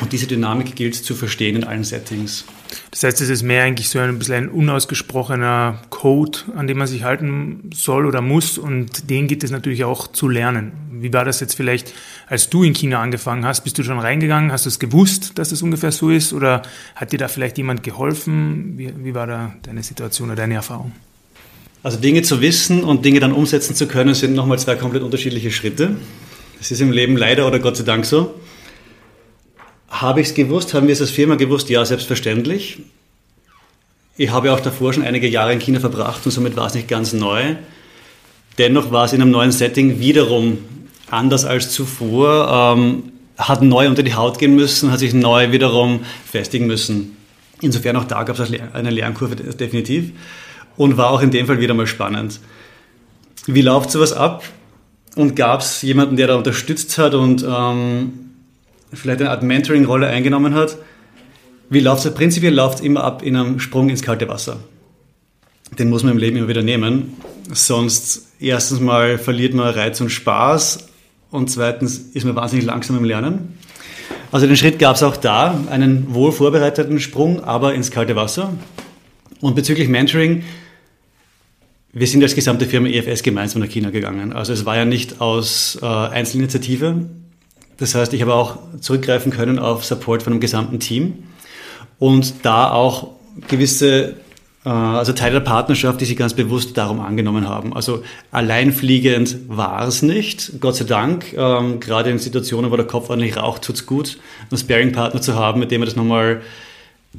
Und 0.00 0.12
diese 0.12 0.26
Dynamik 0.26 0.76
gilt 0.76 0.94
zu 0.94 1.14
verstehen 1.14 1.56
in 1.56 1.64
allen 1.64 1.82
Settings. 1.82 2.44
Das 2.90 3.02
heißt, 3.02 3.20
es 3.20 3.28
ist 3.30 3.42
mehr 3.42 3.64
eigentlich 3.64 3.88
so 3.88 3.98
ein 3.98 4.18
bisschen 4.18 4.34
ein 4.34 4.48
unausgesprochener 4.48 5.80
Code, 5.90 6.38
an 6.54 6.66
dem 6.66 6.78
man 6.78 6.86
sich 6.86 7.02
halten 7.02 7.70
soll 7.74 8.06
oder 8.06 8.20
muss 8.20 8.58
und 8.58 9.10
den 9.10 9.26
gibt 9.26 9.42
es 9.44 9.50
natürlich 9.50 9.84
auch 9.84 10.06
zu 10.08 10.28
lernen. 10.28 10.72
Wie 11.00 11.12
war 11.12 11.24
das 11.24 11.40
jetzt 11.40 11.54
vielleicht, 11.54 11.94
als 12.26 12.50
du 12.50 12.62
in 12.62 12.74
China 12.74 13.00
angefangen 13.00 13.44
hast? 13.44 13.62
Bist 13.62 13.78
du 13.78 13.82
schon 13.82 13.98
reingegangen? 13.98 14.52
Hast 14.52 14.66
du 14.66 14.68
es 14.68 14.78
gewusst, 14.78 15.38
dass 15.38 15.48
es 15.48 15.58
das 15.58 15.62
ungefähr 15.62 15.92
so 15.92 16.10
ist? 16.10 16.32
Oder 16.32 16.62
hat 16.94 17.12
dir 17.12 17.18
da 17.18 17.28
vielleicht 17.28 17.56
jemand 17.56 17.82
geholfen? 17.82 18.74
Wie, 18.76 18.92
wie 19.02 19.14
war 19.14 19.26
da 19.26 19.54
deine 19.62 19.82
Situation 19.82 20.28
oder 20.28 20.36
deine 20.36 20.54
Erfahrung? 20.54 20.92
Also 21.82 21.98
Dinge 21.98 22.22
zu 22.22 22.40
wissen 22.40 22.82
und 22.82 23.04
Dinge 23.04 23.20
dann 23.20 23.32
umsetzen 23.32 23.74
zu 23.74 23.86
können, 23.86 24.14
sind 24.14 24.34
nochmal 24.34 24.58
zwei 24.58 24.74
komplett 24.74 25.02
unterschiedliche 25.02 25.52
Schritte. 25.52 25.96
Das 26.58 26.72
ist 26.72 26.80
im 26.80 26.90
Leben 26.90 27.16
leider 27.16 27.46
oder 27.46 27.60
Gott 27.60 27.76
sei 27.76 27.84
Dank 27.84 28.04
so. 28.04 28.34
Habe 29.88 30.20
ich 30.20 30.28
es 30.28 30.34
gewusst? 30.34 30.74
Haben 30.74 30.86
wir 30.86 30.92
es 30.92 31.00
als 31.00 31.10
Firma 31.10 31.36
gewusst? 31.36 31.70
Ja, 31.70 31.84
selbstverständlich. 31.84 32.78
Ich 34.16 34.30
habe 34.30 34.52
auch 34.52 34.60
davor 34.60 34.92
schon 34.92 35.04
einige 35.04 35.28
Jahre 35.28 35.52
in 35.52 35.60
China 35.60 35.80
verbracht 35.80 36.24
und 36.26 36.32
somit 36.32 36.56
war 36.56 36.66
es 36.66 36.74
nicht 36.74 36.88
ganz 36.88 37.12
neu. 37.12 37.56
Dennoch 38.58 38.90
war 38.90 39.04
es 39.04 39.12
in 39.12 39.22
einem 39.22 39.30
neuen 39.30 39.52
Setting 39.52 40.00
wiederum 40.00 40.58
anders 41.10 41.44
als 41.44 41.70
zuvor, 41.70 42.76
ähm, 42.76 43.04
hat 43.36 43.62
neu 43.62 43.88
unter 43.88 44.02
die 44.02 44.14
Haut 44.14 44.38
gehen 44.38 44.56
müssen, 44.56 44.90
hat 44.90 44.98
sich 44.98 45.14
neu 45.14 45.52
wiederum 45.52 46.00
festigen 46.30 46.66
müssen. 46.66 47.16
Insofern 47.60 47.96
auch 47.96 48.04
da 48.04 48.24
gab 48.24 48.38
es 48.38 48.52
eine 48.72 48.90
Lernkurve 48.90 49.36
definitiv 49.36 50.10
und 50.76 50.96
war 50.96 51.10
auch 51.10 51.22
in 51.22 51.30
dem 51.30 51.46
Fall 51.46 51.60
wieder 51.60 51.74
mal 51.74 51.86
spannend. 51.86 52.40
Wie 53.46 53.62
läuft 53.62 53.90
sowas 53.90 54.12
ab? 54.12 54.42
Und 55.14 55.34
gab 55.36 55.60
es 55.60 55.82
jemanden, 55.82 56.16
der 56.16 56.26
da 56.26 56.36
unterstützt 56.36 56.98
hat 56.98 57.14
und 57.14 57.44
ähm, 57.48 58.27
vielleicht 58.92 59.20
eine 59.20 59.30
Art 59.30 59.42
Mentoring-Rolle 59.42 60.06
eingenommen 60.06 60.54
hat. 60.54 60.78
Wie 61.70 61.80
läuft 61.80 62.04
es? 62.06 62.14
Prinzipiell 62.14 62.54
läuft 62.54 62.80
immer 62.80 63.04
ab 63.04 63.22
in 63.22 63.36
einem 63.36 63.60
Sprung 63.60 63.88
ins 63.90 64.02
kalte 64.02 64.28
Wasser. 64.28 64.58
Den 65.78 65.90
muss 65.90 66.02
man 66.02 66.12
im 66.12 66.18
Leben 66.18 66.36
immer 66.36 66.48
wieder 66.48 66.62
nehmen. 66.62 67.14
Sonst 67.52 68.28
erstens 68.40 68.80
mal 68.80 69.18
verliert 69.18 69.54
man 69.54 69.74
Reiz 69.74 70.00
und 70.00 70.10
Spaß 70.10 70.88
und 71.30 71.50
zweitens 71.50 71.98
ist 71.98 72.24
man 72.24 72.36
wahnsinnig 72.36 72.64
langsam 72.64 72.96
im 72.96 73.04
Lernen. 73.04 73.58
Also 74.32 74.46
den 74.46 74.56
Schritt 74.56 74.78
gab 74.78 74.96
es 74.96 75.02
auch 75.02 75.16
da, 75.16 75.58
einen 75.70 76.14
wohl 76.14 76.32
vorbereiteten 76.32 77.00
Sprung, 77.00 77.44
aber 77.44 77.74
ins 77.74 77.90
kalte 77.90 78.16
Wasser. 78.16 78.52
Und 79.40 79.54
bezüglich 79.54 79.88
Mentoring, 79.88 80.42
wir 81.92 82.06
sind 82.06 82.22
als 82.22 82.34
gesamte 82.34 82.66
Firma 82.66 82.88
EFS 82.88 83.22
gemeinsam 83.22 83.62
nach 83.62 83.68
China 83.68 83.90
gegangen. 83.90 84.32
Also 84.32 84.52
es 84.52 84.66
war 84.66 84.76
ja 84.76 84.84
nicht 84.84 85.20
aus 85.20 85.78
äh, 85.80 85.86
Einzelinitiative, 85.86 87.08
das 87.78 87.94
heißt, 87.94 88.12
ich 88.12 88.22
habe 88.22 88.34
auch 88.34 88.58
zurückgreifen 88.80 89.32
können 89.32 89.58
auf 89.58 89.84
Support 89.84 90.22
von 90.22 90.32
einem 90.32 90.40
gesamten 90.40 90.80
Team 90.80 91.24
und 91.98 92.44
da 92.44 92.70
auch 92.70 93.08
gewisse, 93.46 94.16
äh, 94.64 94.68
also 94.68 95.12
Teile 95.12 95.34
der 95.34 95.40
Partnerschaft, 95.40 96.00
die 96.00 96.04
sich 96.04 96.16
ganz 96.16 96.34
bewusst 96.34 96.76
darum 96.76 97.00
angenommen 97.00 97.48
haben. 97.48 97.74
Also 97.74 98.02
alleinfliegend 98.32 99.48
war 99.48 99.86
es 99.86 100.02
nicht, 100.02 100.60
Gott 100.60 100.76
sei 100.76 100.84
Dank. 100.84 101.32
Ähm, 101.36 101.78
gerade 101.80 102.10
in 102.10 102.18
Situationen, 102.18 102.70
wo 102.70 102.76
der 102.76 102.86
Kopf 102.86 103.10
ordentlich 103.10 103.36
raucht, 103.36 103.62
tut's 103.62 103.86
gut, 103.86 104.18
einen 104.50 104.58
Sparing-Partner 104.58 105.20
zu 105.20 105.36
haben, 105.36 105.60
mit 105.60 105.70
dem 105.70 105.80
man 105.80 105.86
das 105.86 105.96
nochmal 105.96 106.42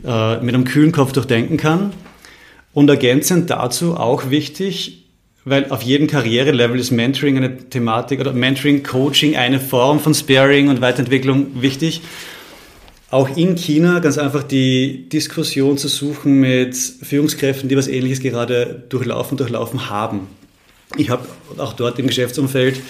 äh, 0.03 0.37
mit 0.41 0.53
einem 0.53 0.65
kühlen 0.65 0.91
Kopf 0.91 1.13
durchdenken 1.13 1.57
kann. 1.57 1.93
Und 2.73 2.89
ergänzend 2.89 3.49
dazu 3.49 3.97
auch 3.97 4.29
wichtig, 4.29 5.08
weil 5.45 5.71
auf 5.71 5.81
jedem 5.81 6.07
Karrierelevel 6.07 6.79
ist 6.79 6.91
Mentoring 6.91 7.37
eine 7.37 7.57
Thematik 7.57 8.19
oder 8.19 8.33
Mentoring, 8.33 8.83
Coaching 8.83 9.35
eine 9.35 9.59
Form 9.59 9.99
von 9.99 10.13
Sparing 10.13 10.69
und 10.69 10.81
Weiterentwicklung 10.81 11.61
wichtig. 11.61 12.01
Auch 13.11 13.35
in 13.35 13.55
China 13.55 13.99
ganz 13.99 14.19
einfach 14.19 14.43
die 14.43 15.09
Diskussion 15.09 15.77
zu 15.77 15.87
suchen 15.87 16.39
mit 16.39 16.75
Führungskräften, 16.75 17.67
die 17.67 17.75
was 17.75 17.87
Ähnliches 17.87 18.19
gerade 18.19 18.83
durchlaufen, 18.89 19.37
durchlaufen 19.37 19.89
haben. 19.89 20.27
Ich 20.95 21.09
habe 21.09 21.25
auch 21.57 21.73
dort 21.73 21.97
im 21.97 22.07
Geschäftsumfeld 22.07 22.81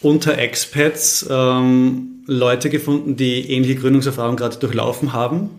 unter 0.00 0.38
Expats 0.38 1.26
ähm, 1.30 2.22
Leute 2.26 2.70
gefunden, 2.70 3.16
die 3.16 3.50
ähnliche 3.50 3.76
Gründungserfahrungen 3.76 4.36
gerade 4.36 4.56
durchlaufen 4.56 5.12
haben. 5.12 5.50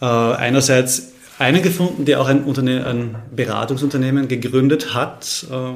Äh, 0.00 0.04
einerseits 0.04 1.12
einen 1.38 1.62
gefunden, 1.62 2.04
der 2.04 2.20
auch 2.20 2.28
ein, 2.28 2.44
ein 2.46 3.16
Beratungsunternehmen 3.34 4.28
gegründet 4.28 4.94
hat, 4.94 5.46
äh, 5.50 5.72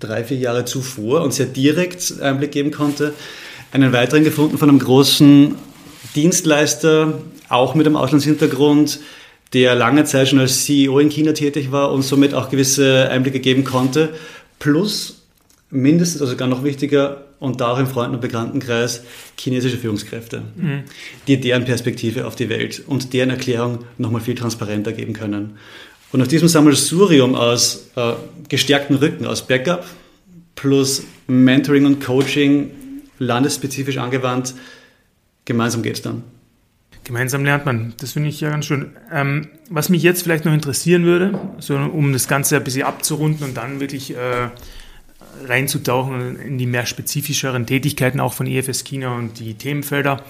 drei, 0.00 0.24
vier 0.24 0.38
Jahre 0.38 0.64
zuvor 0.64 1.22
und 1.22 1.34
sehr 1.34 1.46
direkt 1.46 2.20
Einblick 2.20 2.52
geben 2.52 2.70
konnte. 2.70 3.12
Einen 3.72 3.92
weiteren 3.92 4.24
gefunden 4.24 4.58
von 4.58 4.68
einem 4.68 4.78
großen 4.78 5.56
Dienstleister, 6.14 7.20
auch 7.48 7.74
mit 7.74 7.86
einem 7.86 7.96
Auslandshintergrund, 7.96 9.00
der 9.52 9.74
lange 9.74 10.04
Zeit 10.04 10.28
schon 10.28 10.38
als 10.38 10.64
CEO 10.64 10.98
in 10.98 11.08
China 11.10 11.32
tätig 11.32 11.72
war 11.72 11.92
und 11.92 12.02
somit 12.02 12.34
auch 12.34 12.50
gewisse 12.50 13.08
Einblicke 13.10 13.40
geben 13.40 13.64
konnte. 13.64 14.14
Plus 14.58 15.23
mindestens, 15.74 16.20
also 16.20 16.32
sogar 16.32 16.48
noch 16.48 16.64
wichtiger, 16.64 17.24
und 17.40 17.60
da 17.60 17.68
auch 17.68 17.78
im 17.78 17.86
Freunden- 17.86 18.14
und 18.14 18.20
Bekanntenkreis 18.20 19.02
chinesische 19.38 19.76
Führungskräfte, 19.76 20.42
mhm. 20.56 20.84
die 21.26 21.38
deren 21.38 21.64
Perspektive 21.64 22.26
auf 22.26 22.36
die 22.36 22.48
Welt 22.48 22.82
und 22.86 23.12
deren 23.12 23.30
Erklärung 23.30 23.80
nochmal 23.98 24.22
viel 24.22 24.34
transparenter 24.34 24.92
geben 24.92 25.12
können. 25.12 25.58
Und 26.12 26.22
auf 26.22 26.28
diesem 26.28 26.48
Sammelsurium 26.48 27.34
aus 27.34 27.90
äh, 27.96 28.12
gestärkten 28.48 28.96
Rücken, 28.96 29.26
aus 29.26 29.46
Backup 29.46 29.84
plus 30.54 31.02
Mentoring 31.26 31.84
und 31.86 32.00
Coaching, 32.02 32.70
landesspezifisch 33.18 33.98
angewandt, 33.98 34.54
gemeinsam 35.44 35.82
geht 35.82 35.94
es 35.94 36.02
dann. 36.02 36.22
Gemeinsam 37.02 37.44
lernt 37.44 37.66
man. 37.66 37.92
Das 37.98 38.12
finde 38.12 38.30
ich 38.30 38.40
ja 38.40 38.48
ganz 38.48 38.64
schön. 38.64 38.92
Ähm, 39.12 39.48
was 39.68 39.90
mich 39.90 40.02
jetzt 40.02 40.22
vielleicht 40.22 40.46
noch 40.46 40.54
interessieren 40.54 41.04
würde, 41.04 41.38
so 41.58 41.76
um 41.76 42.14
das 42.14 42.28
Ganze 42.28 42.56
ein 42.56 42.64
bisschen 42.64 42.84
abzurunden 42.84 43.46
und 43.46 43.56
dann 43.56 43.80
wirklich 43.80 44.12
äh, 44.12 44.48
reinzutauchen 45.46 46.38
in 46.40 46.58
die 46.58 46.66
mehr 46.66 46.86
spezifischeren 46.86 47.66
Tätigkeiten 47.66 48.20
auch 48.20 48.32
von 48.32 48.46
EFS 48.46 48.84
China 48.84 49.16
und 49.16 49.38
die 49.38 49.54
Themenfelder. 49.54 50.20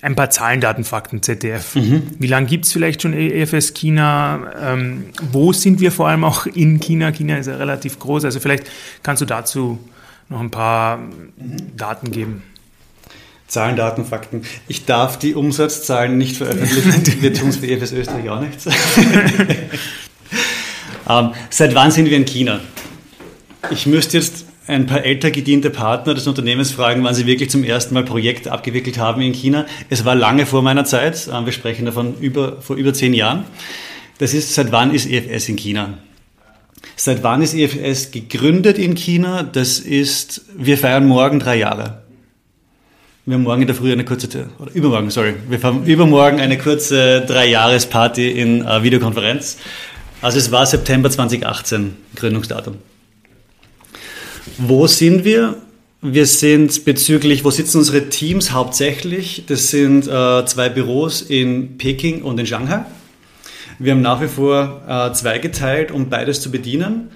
Ein 0.00 0.14
paar 0.14 0.30
Zahlen, 0.30 0.60
Daten, 0.60 0.84
Fakten, 0.84 1.22
ZDF. 1.22 1.74
Mhm. 1.74 2.02
Wie 2.18 2.28
lange 2.28 2.46
gibt 2.46 2.66
es 2.66 2.72
vielleicht 2.72 3.02
schon 3.02 3.12
EFS 3.12 3.74
China? 3.74 4.52
Ähm, 4.60 5.06
wo 5.32 5.52
sind 5.52 5.80
wir 5.80 5.90
vor 5.90 6.08
allem 6.08 6.22
auch 6.22 6.46
in 6.46 6.78
China? 6.78 7.10
China 7.10 7.36
ist 7.36 7.46
ja 7.46 7.56
relativ 7.56 7.98
groß. 7.98 8.24
Also 8.24 8.38
vielleicht 8.38 8.70
kannst 9.02 9.22
du 9.22 9.26
dazu 9.26 9.80
noch 10.28 10.40
ein 10.40 10.50
paar 10.50 10.98
mhm. 10.98 11.76
Daten 11.76 12.12
geben. 12.12 12.42
Zahlen, 13.48 13.76
Daten, 13.76 14.04
Fakten. 14.04 14.42
Ich 14.68 14.84
darf 14.84 15.18
die 15.18 15.34
Umsatzzahlen 15.34 16.18
nicht 16.18 16.36
veröffentlichen. 16.36 17.22
wir 17.22 17.32
tun 17.32 17.48
es 17.48 17.56
für 17.56 17.66
EFS 17.66 17.92
Österreich 17.92 18.28
auch 18.28 18.40
nicht. 18.40 18.58
ähm, 21.08 21.30
seit 21.48 21.74
wann 21.74 21.90
sind 21.90 22.10
wir 22.10 22.16
in 22.18 22.26
China? 22.26 22.60
Ich 23.70 23.86
müsste 23.86 24.16
jetzt 24.16 24.46
ein 24.66 24.86
paar 24.86 25.04
älter 25.04 25.30
gediente 25.30 25.70
Partner 25.70 26.14
des 26.14 26.26
Unternehmens 26.26 26.72
fragen, 26.72 27.02
wann 27.02 27.14
sie 27.14 27.26
wirklich 27.26 27.50
zum 27.50 27.64
ersten 27.64 27.94
Mal 27.94 28.04
Projekte 28.04 28.52
abgewickelt 28.52 28.98
haben 28.98 29.22
in 29.22 29.32
China. 29.32 29.66
Es 29.88 30.04
war 30.04 30.14
lange 30.14 30.46
vor 30.46 30.62
meiner 30.62 30.84
Zeit. 30.84 31.26
Äh, 31.26 31.44
wir 31.44 31.52
sprechen 31.52 31.86
davon 31.86 32.18
über, 32.20 32.60
vor 32.60 32.76
über 32.76 32.92
zehn 32.92 33.14
Jahren. 33.14 33.44
Das 34.18 34.34
ist, 34.34 34.54
seit 34.54 34.72
wann 34.72 34.92
ist 34.92 35.08
EFS 35.08 35.48
in 35.48 35.56
China? 35.56 35.98
Seit 36.96 37.22
wann 37.22 37.42
ist 37.42 37.54
EFS 37.54 38.10
gegründet 38.10 38.78
in 38.78 38.94
China? 38.94 39.42
Das 39.42 39.78
ist, 39.78 40.42
wir 40.56 40.76
feiern 40.76 41.06
morgen 41.06 41.38
drei 41.38 41.56
Jahre. 41.56 42.02
Wir 43.24 43.34
haben 43.34 43.42
morgen 43.42 43.62
in 43.62 43.66
der 43.66 43.76
Früh 43.76 43.92
eine 43.92 44.04
kurze, 44.04 44.48
oder 44.58 44.72
übermorgen, 44.72 45.10
sorry, 45.10 45.34
wir 45.48 45.62
haben 45.62 45.84
übermorgen 45.84 46.40
eine 46.40 46.56
kurze 46.56 47.20
Drei-Jahres-Party 47.26 48.30
in 48.30 48.66
äh, 48.66 48.82
Videokonferenz. 48.82 49.58
Also 50.22 50.38
es 50.38 50.50
war 50.50 50.64
September 50.64 51.10
2018, 51.10 51.94
Gründungsdatum. 52.16 52.78
Wo 54.60 54.88
sind 54.88 55.24
wir? 55.24 55.56
Wir 56.02 56.26
sind 56.26 56.84
bezüglich, 56.84 57.44
wo 57.44 57.50
sitzen 57.52 57.78
unsere 57.78 58.08
Teams 58.08 58.50
hauptsächlich? 58.50 59.44
Das 59.46 59.70
sind 59.70 60.08
äh, 60.08 60.44
zwei 60.46 60.68
Büros 60.68 61.22
in 61.22 61.78
Peking 61.78 62.22
und 62.22 62.40
in 62.40 62.46
Shanghai. 62.46 62.84
Wir 63.78 63.92
haben 63.92 64.02
nach 64.02 64.20
wie 64.20 64.26
vor 64.26 64.82
äh, 64.88 65.12
zweigeteilt, 65.12 65.92
um 65.92 66.08
beides 66.08 66.40
zu 66.40 66.50
bedienen. 66.50 67.10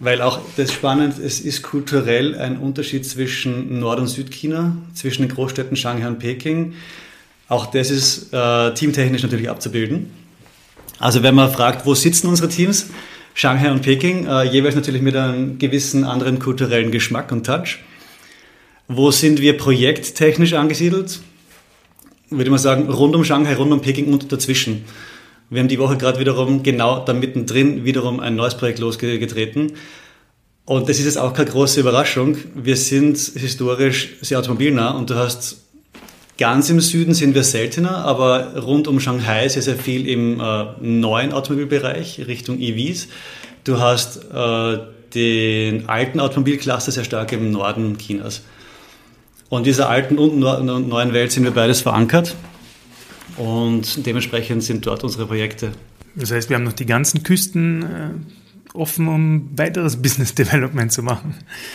Weil 0.00 0.20
auch 0.20 0.40
das 0.56 0.70
ist 0.70 0.74
spannend, 0.74 1.20
es 1.20 1.38
ist 1.38 1.62
kulturell 1.62 2.36
ein 2.36 2.58
Unterschied 2.58 3.06
zwischen 3.06 3.78
Nord- 3.78 4.00
und 4.00 4.08
Südchina, 4.08 4.76
zwischen 4.94 5.22
den 5.22 5.30
Großstädten 5.30 5.76
Shanghai 5.76 6.08
und 6.08 6.18
Peking. 6.18 6.74
Auch 7.46 7.66
das 7.66 7.92
ist 7.92 8.32
äh, 8.32 8.74
teamtechnisch 8.74 9.22
natürlich 9.22 9.48
abzubilden. 9.48 10.10
Also 10.98 11.22
wenn 11.22 11.36
man 11.36 11.52
fragt, 11.52 11.86
wo 11.86 11.94
sitzen 11.94 12.26
unsere 12.26 12.48
Teams? 12.48 12.86
Shanghai 13.38 13.70
und 13.70 13.82
Peking, 13.82 14.26
äh, 14.26 14.42
jeweils 14.50 14.74
natürlich 14.74 15.00
mit 15.00 15.14
einem 15.14 15.60
gewissen 15.60 16.02
anderen 16.02 16.40
kulturellen 16.40 16.90
Geschmack 16.90 17.30
und 17.30 17.46
Touch. 17.46 17.78
Wo 18.88 19.12
sind 19.12 19.40
wir 19.40 19.56
projekttechnisch 19.56 20.54
angesiedelt? 20.54 21.20
Würde 22.30 22.50
man 22.50 22.58
sagen, 22.58 22.90
rund 22.90 23.14
um 23.14 23.24
Shanghai, 23.24 23.54
rund 23.54 23.70
um 23.70 23.80
Peking 23.80 24.12
und 24.12 24.32
dazwischen. 24.32 24.84
Wir 25.50 25.60
haben 25.60 25.68
die 25.68 25.78
Woche 25.78 25.96
gerade 25.96 26.18
wiederum 26.18 26.64
genau 26.64 27.04
da 27.04 27.12
mittendrin 27.12 27.84
wiederum 27.84 28.18
ein 28.18 28.34
neues 28.34 28.56
Projekt 28.56 28.80
losgetreten. 28.80 29.74
Und 30.64 30.88
das 30.88 30.98
ist 30.98 31.04
jetzt 31.04 31.18
auch 31.18 31.32
keine 31.32 31.48
große 31.48 31.78
Überraschung. 31.78 32.38
Wir 32.56 32.76
sind 32.76 33.18
historisch 33.18 34.16
sehr 34.20 34.40
automobilnah 34.40 34.90
und 34.90 35.10
du 35.10 35.14
hast 35.14 35.58
ganz 36.38 36.70
im 36.70 36.80
Süden 36.80 37.14
sind 37.14 37.34
wir 37.34 37.42
seltener, 37.42 38.04
aber 38.04 38.56
rund 38.56 38.88
um 38.88 39.00
Shanghai 39.00 39.48
sehr, 39.48 39.62
sehr 39.62 39.76
viel 39.76 40.08
im 40.08 40.40
äh, 40.40 40.66
neuen 40.80 41.32
Automobilbereich 41.32 42.26
Richtung 42.26 42.60
EVs. 42.60 43.08
Du 43.68 43.78
hast 43.78 44.24
äh, 44.32 44.78
den 45.14 45.90
alten 45.90 46.20
Automobilcluster 46.20 46.90
sehr 46.90 47.04
stark 47.04 47.32
im 47.32 47.50
Norden 47.50 47.98
Chinas. 47.98 48.40
Und 49.50 49.66
dieser 49.66 49.90
alten 49.90 50.16
und 50.16 50.38
neuen 50.38 51.12
Welt 51.12 51.32
sind 51.32 51.44
wir 51.44 51.50
beides 51.50 51.82
verankert. 51.82 52.34
Und 53.36 54.06
dementsprechend 54.06 54.62
sind 54.62 54.86
dort 54.86 55.04
unsere 55.04 55.26
Projekte. 55.26 55.72
Das 56.14 56.30
heißt, 56.30 56.48
wir 56.48 56.56
haben 56.56 56.64
noch 56.64 56.72
die 56.72 56.86
ganzen 56.86 57.22
Küsten 57.22 57.82
äh, 57.82 58.10
offen, 58.72 59.06
um 59.06 59.50
weiteres 59.54 59.96
Business 60.02 60.34
Development 60.34 60.90
zu 60.90 61.02
machen. 61.02 61.34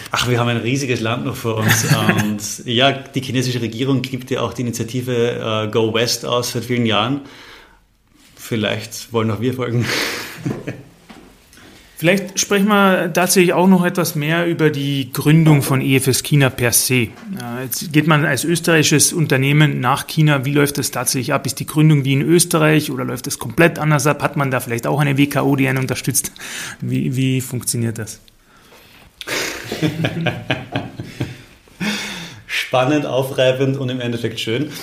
Ach, 0.10 0.28
wir 0.28 0.40
haben 0.40 0.48
ein 0.48 0.58
riesiges 0.58 1.00
Land 1.00 1.26
noch 1.26 1.36
vor 1.36 1.58
uns. 1.58 1.86
Und 2.24 2.66
ja, 2.66 2.92
die 2.92 3.22
chinesische 3.22 3.62
Regierung 3.62 4.02
gibt 4.02 4.32
ja 4.32 4.42
auch 4.42 4.54
die 4.54 4.64
Initiative 4.64 5.68
äh, 5.68 5.72
Go 5.72 5.94
West 5.94 6.26
aus 6.26 6.54
seit 6.54 6.66
vielen 6.66 6.88
Jahren. 6.88 7.22
Vielleicht 8.36 9.14
wollen 9.14 9.30
auch 9.30 9.42
wir 9.42 9.54
folgen. 9.54 9.86
Vielleicht 12.04 12.38
sprechen 12.38 12.68
wir 12.68 13.13
tatsächlich 13.13 13.54
auch 13.54 13.66
noch 13.66 13.86
etwas 13.86 14.13
mehr 14.13 14.46
über 14.46 14.70
die 14.70 15.13
Gründung 15.13 15.62
von 15.62 15.80
EFS 15.80 16.22
China 16.22 16.50
per 16.50 16.74
se. 16.74 17.08
Jetzt 17.62 17.94
geht 17.94 18.08
man 18.08 18.26
als 18.26 18.44
österreichisches 18.44 19.13
Unternehmen 19.13 19.80
nach 19.80 20.06
China. 20.06 20.44
Wie 20.44 20.52
läuft 20.52 20.78
das 20.78 20.92
tatsächlich 20.92 21.32
ab? 21.32 21.46
Ist 21.46 21.62
die 21.62 21.66
Gründung 21.66 22.04
wie 22.04 22.12
in 22.12 22.22
Österreich 22.22 22.92
oder 22.92 23.06
läuft 23.06 23.26
das 23.26 23.39
komplett 23.39 23.80
anders 23.80 24.06
ab? 24.06 24.22
Hat 24.22 24.36
man 24.36 24.52
da 24.52 24.60
vielleicht 24.60 24.86
auch 24.86 25.00
eine 25.00 25.18
WKO, 25.18 25.56
die 25.56 25.66
einen 25.66 25.78
unterstützt? 25.78 26.34
Wie, 26.82 27.16
wie 27.16 27.39
funktioniert 27.39 27.98
das? 27.98 28.20
Spannend, 32.48 33.06
aufreibend 33.06 33.78
und 33.78 33.88
im 33.88 34.02
Endeffekt 34.02 34.42
schön. 34.42 34.74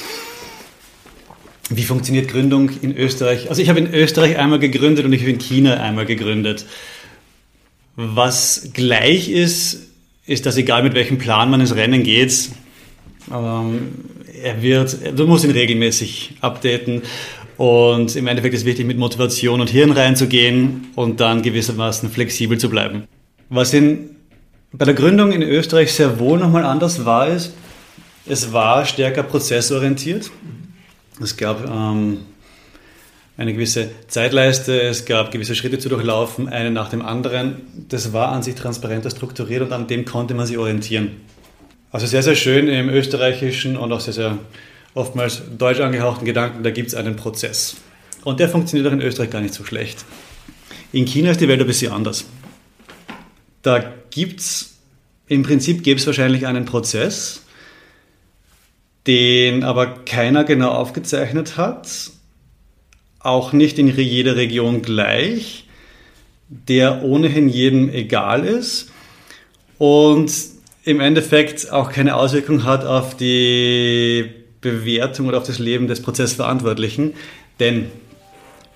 Wie 1.69 1.85
funktioniert 1.85 2.29
Gründung 2.29 2.71
in 2.81 2.97
Österreich? 2.97 3.51
Also 3.51 3.61
ich 3.61 3.69
habe 3.69 3.79
in 3.79 3.93
Österreich 3.93 4.39
einmal 4.39 4.59
gegründet 4.59 5.05
und 5.05 5.13
ich 5.13 5.21
habe 5.21 5.33
in 5.33 5.39
China 5.39 5.75
einmal 5.75 6.07
gegründet. 6.07 6.65
Was 8.03 8.71
gleich 8.73 9.29
ist, 9.29 9.89
ist, 10.27 10.47
dass 10.47 10.57
egal 10.57 10.83
mit 10.83 10.95
welchem 10.95 11.19
Plan 11.19 11.51
man 11.51 11.61
ins 11.61 11.75
Rennen 11.75 12.03
geht, 12.03 12.49
ähm, 13.31 13.89
er 14.43 14.63
wird, 14.63 15.19
du 15.19 15.27
musst 15.27 15.45
ihn 15.45 15.51
regelmäßig 15.51 16.37
updaten 16.41 17.03
und 17.59 18.17
im 18.17 18.27
Endeffekt 18.27 18.55
ist 18.55 18.65
wichtig, 18.65 18.87
mit 18.87 18.97
Motivation 18.97 19.61
und 19.61 19.69
Hirn 19.69 19.91
reinzugehen 19.91 20.89
und 20.97 21.21
dann 21.21 21.43
gewissermaßen 21.43 22.09
flexibel 22.09 22.57
zu 22.57 22.71
bleiben. 22.71 23.05
Was 23.51 23.75
in, 23.75 24.17
bei 24.73 24.87
der 24.87 24.95
Gründung 24.95 25.33
in 25.33 25.43
Österreich 25.43 25.93
sehr 25.93 26.19
wohl 26.19 26.39
nochmal 26.39 26.65
anders 26.65 27.05
war, 27.05 27.29
ist, 27.29 27.53
es 28.25 28.51
war 28.51 28.87
stärker 28.87 29.25
prozessorientiert. 29.25 30.31
Es 31.23 31.37
gab 31.37 31.69
ähm, 31.69 32.21
eine 33.37 33.55
gewisse 33.55 33.91
Zeitleiste, 34.09 34.81
es 34.83 35.07
gab 35.07 35.31
gewisse 35.31 35.55
Schritte 35.55 35.79
zu 35.79 35.89
durchlaufen, 35.89 36.49
einen 36.49 36.75
nach 36.75 36.91
dem 36.91 37.03
anderen. 37.03 37.63
Das 37.89 38.13
war 38.13 38.33
an 38.33 38.43
sich 38.43 38.55
transparenter 38.55 39.11
strukturiert 39.11 39.63
und 39.63 39.73
an 39.73 39.87
dem 39.87 40.05
konnte 40.05 40.35
man 40.35 40.47
sich 40.47 40.59
orientieren. 40.59 41.13
Also 41.91 42.07
sehr, 42.07 42.23
sehr 42.23 42.37
schön 42.37 42.69
im 42.69 42.89
österreichischen 42.89 43.77
und 43.77 43.93
auch 43.93 44.01
sehr, 44.01 44.13
sehr 44.13 44.39
oftmals 44.95 45.43
deutsch 45.57 45.81
angehauchten 45.81 46.25
Gedanken, 46.25 46.63
da 46.63 46.71
gibt 46.71 46.89
es 46.89 46.95
einen 46.95 47.17
Prozess. 47.17 47.77
Und 48.25 48.41
der 48.41 48.49
funktioniert 48.49 48.89
auch 48.89 48.93
in 48.93 49.01
Österreich 49.01 49.31
gar 49.31 49.41
nicht 49.41 49.55
so 49.55 49.65
schlecht. 49.65 50.05
In 50.93 51.07
China 51.07 51.31
ist 51.31 51.41
die 51.41 51.49
Welt 51.49 51.61
ein 51.61 51.67
bisschen 51.67 51.93
anders. 51.93 52.27
Da 53.63 53.93
gibt 54.11 54.41
es, 54.41 54.79
im 55.29 55.43
Prinzip 55.43 55.83
gäbe 55.83 56.01
es 56.01 56.07
wahrscheinlich 56.07 56.47
einen 56.47 56.65
Prozess, 56.65 57.43
den 59.07 59.65
aber 59.65 60.05
keiner 60.05 60.45
genau 60.45 60.71
aufgezeichnet 60.73 61.57
hat 61.57 61.89
auch 63.21 63.53
nicht 63.53 63.79
in 63.79 63.89
jeder 63.89 64.37
Region 64.37 64.83
gleich, 64.83 65.65
der 66.49 67.05
ohnehin 67.05 67.49
jedem 67.49 67.91
egal 67.91 68.45
ist 68.45 68.91
und 69.79 70.33
im 70.85 71.01
Endeffekt 71.01 71.71
auch 71.71 71.93
keine 71.93 72.17
Auswirkung 72.17 72.65
hat 72.65 72.85
auf 72.85 73.17
die 73.17 74.25
Bewertung 74.63 75.29
oder 75.29 75.39
auf 75.39 75.47
das 75.47 75.59
Leben 75.59 75.87
des 75.87 76.03
Prozessverantwortlichen. 76.03 77.13
Denn 77.61 77.87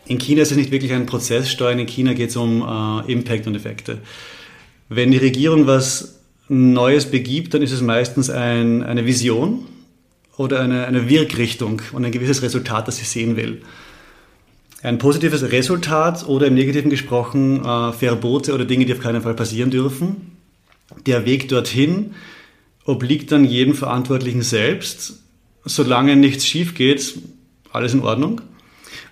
in 0.06 0.18
China 0.18 0.42
ist 0.42 0.50
es 0.50 0.58
nicht 0.58 0.70
wirklich 0.70 0.92
ein 0.92 1.06
Prozesssteuern, 1.06 1.78
in 1.78 1.86
China 1.86 2.12
geht 2.12 2.30
es 2.30 2.36
um 2.36 2.62
äh, 2.62 3.10
Impact 3.10 3.46
und 3.46 3.54
Effekte. 3.54 3.98
Wenn 4.90 5.10
die 5.10 5.18
Regierung 5.18 5.66
was 5.66 6.20
Neues 6.48 7.10
begibt, 7.10 7.54
dann 7.54 7.62
ist 7.62 7.72
es 7.72 7.80
meistens 7.80 8.28
ein, 8.28 8.82
eine 8.82 9.06
Vision 9.06 9.64
oder 10.36 10.60
eine, 10.60 10.86
eine 10.86 11.08
Wirkrichtung 11.08 11.80
und 11.92 12.04
ein 12.04 12.12
gewisses 12.12 12.42
Resultat, 12.42 12.86
das 12.86 12.98
sie 12.98 13.06
sehen 13.06 13.36
will 13.36 13.62
ein 14.84 14.98
positives 14.98 15.50
Resultat 15.50 16.28
oder 16.28 16.46
im 16.46 16.54
Negativen 16.54 16.90
gesprochen 16.90 17.64
äh, 17.64 17.92
Verbote 17.92 18.52
oder 18.52 18.66
Dinge, 18.66 18.84
die 18.84 18.92
auf 18.92 19.00
keinen 19.00 19.22
Fall 19.22 19.34
passieren 19.34 19.70
dürfen. 19.70 20.32
Der 21.06 21.24
Weg 21.24 21.48
dorthin 21.48 22.14
obliegt 22.84 23.32
dann 23.32 23.44
jedem 23.44 23.74
Verantwortlichen 23.74 24.42
selbst. 24.42 25.20
Solange 25.64 26.16
nichts 26.16 26.46
schief 26.46 26.74
geht, 26.74 27.18
alles 27.72 27.94
in 27.94 28.02
Ordnung. 28.02 28.42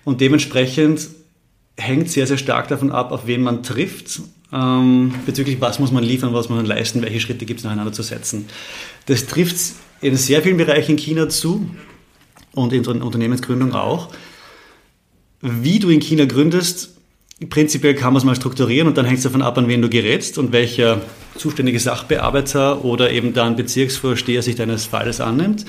Und 0.04 0.20
dementsprechend 0.20 1.08
hängt 1.78 2.10
sehr, 2.10 2.26
sehr 2.26 2.36
stark 2.36 2.68
davon 2.68 2.92
ab, 2.92 3.10
auf 3.10 3.26
wen 3.26 3.40
man 3.40 3.62
trifft, 3.62 4.20
ähm, 4.52 5.14
bezüglich 5.24 5.58
was 5.62 5.78
muss 5.78 5.90
man 5.90 6.04
liefern, 6.04 6.34
was 6.34 6.50
muss 6.50 6.58
man 6.58 6.66
leisten, 6.66 7.00
welche 7.00 7.20
Schritte 7.20 7.46
gibt 7.46 7.60
es 7.60 7.64
nacheinander 7.64 7.94
zu 7.94 8.02
setzen. 8.02 8.44
Das 9.06 9.26
trifft 9.26 9.56
in 10.02 10.16
sehr 10.16 10.42
vielen 10.42 10.58
Bereichen 10.58 10.92
in 10.92 10.98
China 10.98 11.30
zu 11.30 11.70
und 12.52 12.74
in 12.74 12.84
Unternehmensgründung 12.84 13.72
auch. 13.72 14.10
Wie 15.42 15.80
du 15.80 15.90
in 15.90 16.00
China 16.00 16.24
gründest, 16.24 16.90
prinzipiell 17.50 17.94
kann 17.94 18.12
man 18.12 18.18
es 18.18 18.24
mal 18.24 18.36
strukturieren 18.36 18.86
und 18.86 18.96
dann 18.96 19.04
hängt 19.04 19.18
es 19.18 19.24
davon 19.24 19.42
ab, 19.42 19.58
an 19.58 19.66
wen 19.66 19.82
du 19.82 19.88
gerätst 19.88 20.38
und 20.38 20.52
welcher 20.52 21.00
zuständige 21.36 21.80
Sachbearbeiter 21.80 22.84
oder 22.84 23.10
eben 23.10 23.32
dann 23.32 23.56
Bezirksvorsteher 23.56 24.42
sich 24.42 24.54
deines 24.54 24.86
Falles 24.86 25.20
annimmt. 25.20 25.64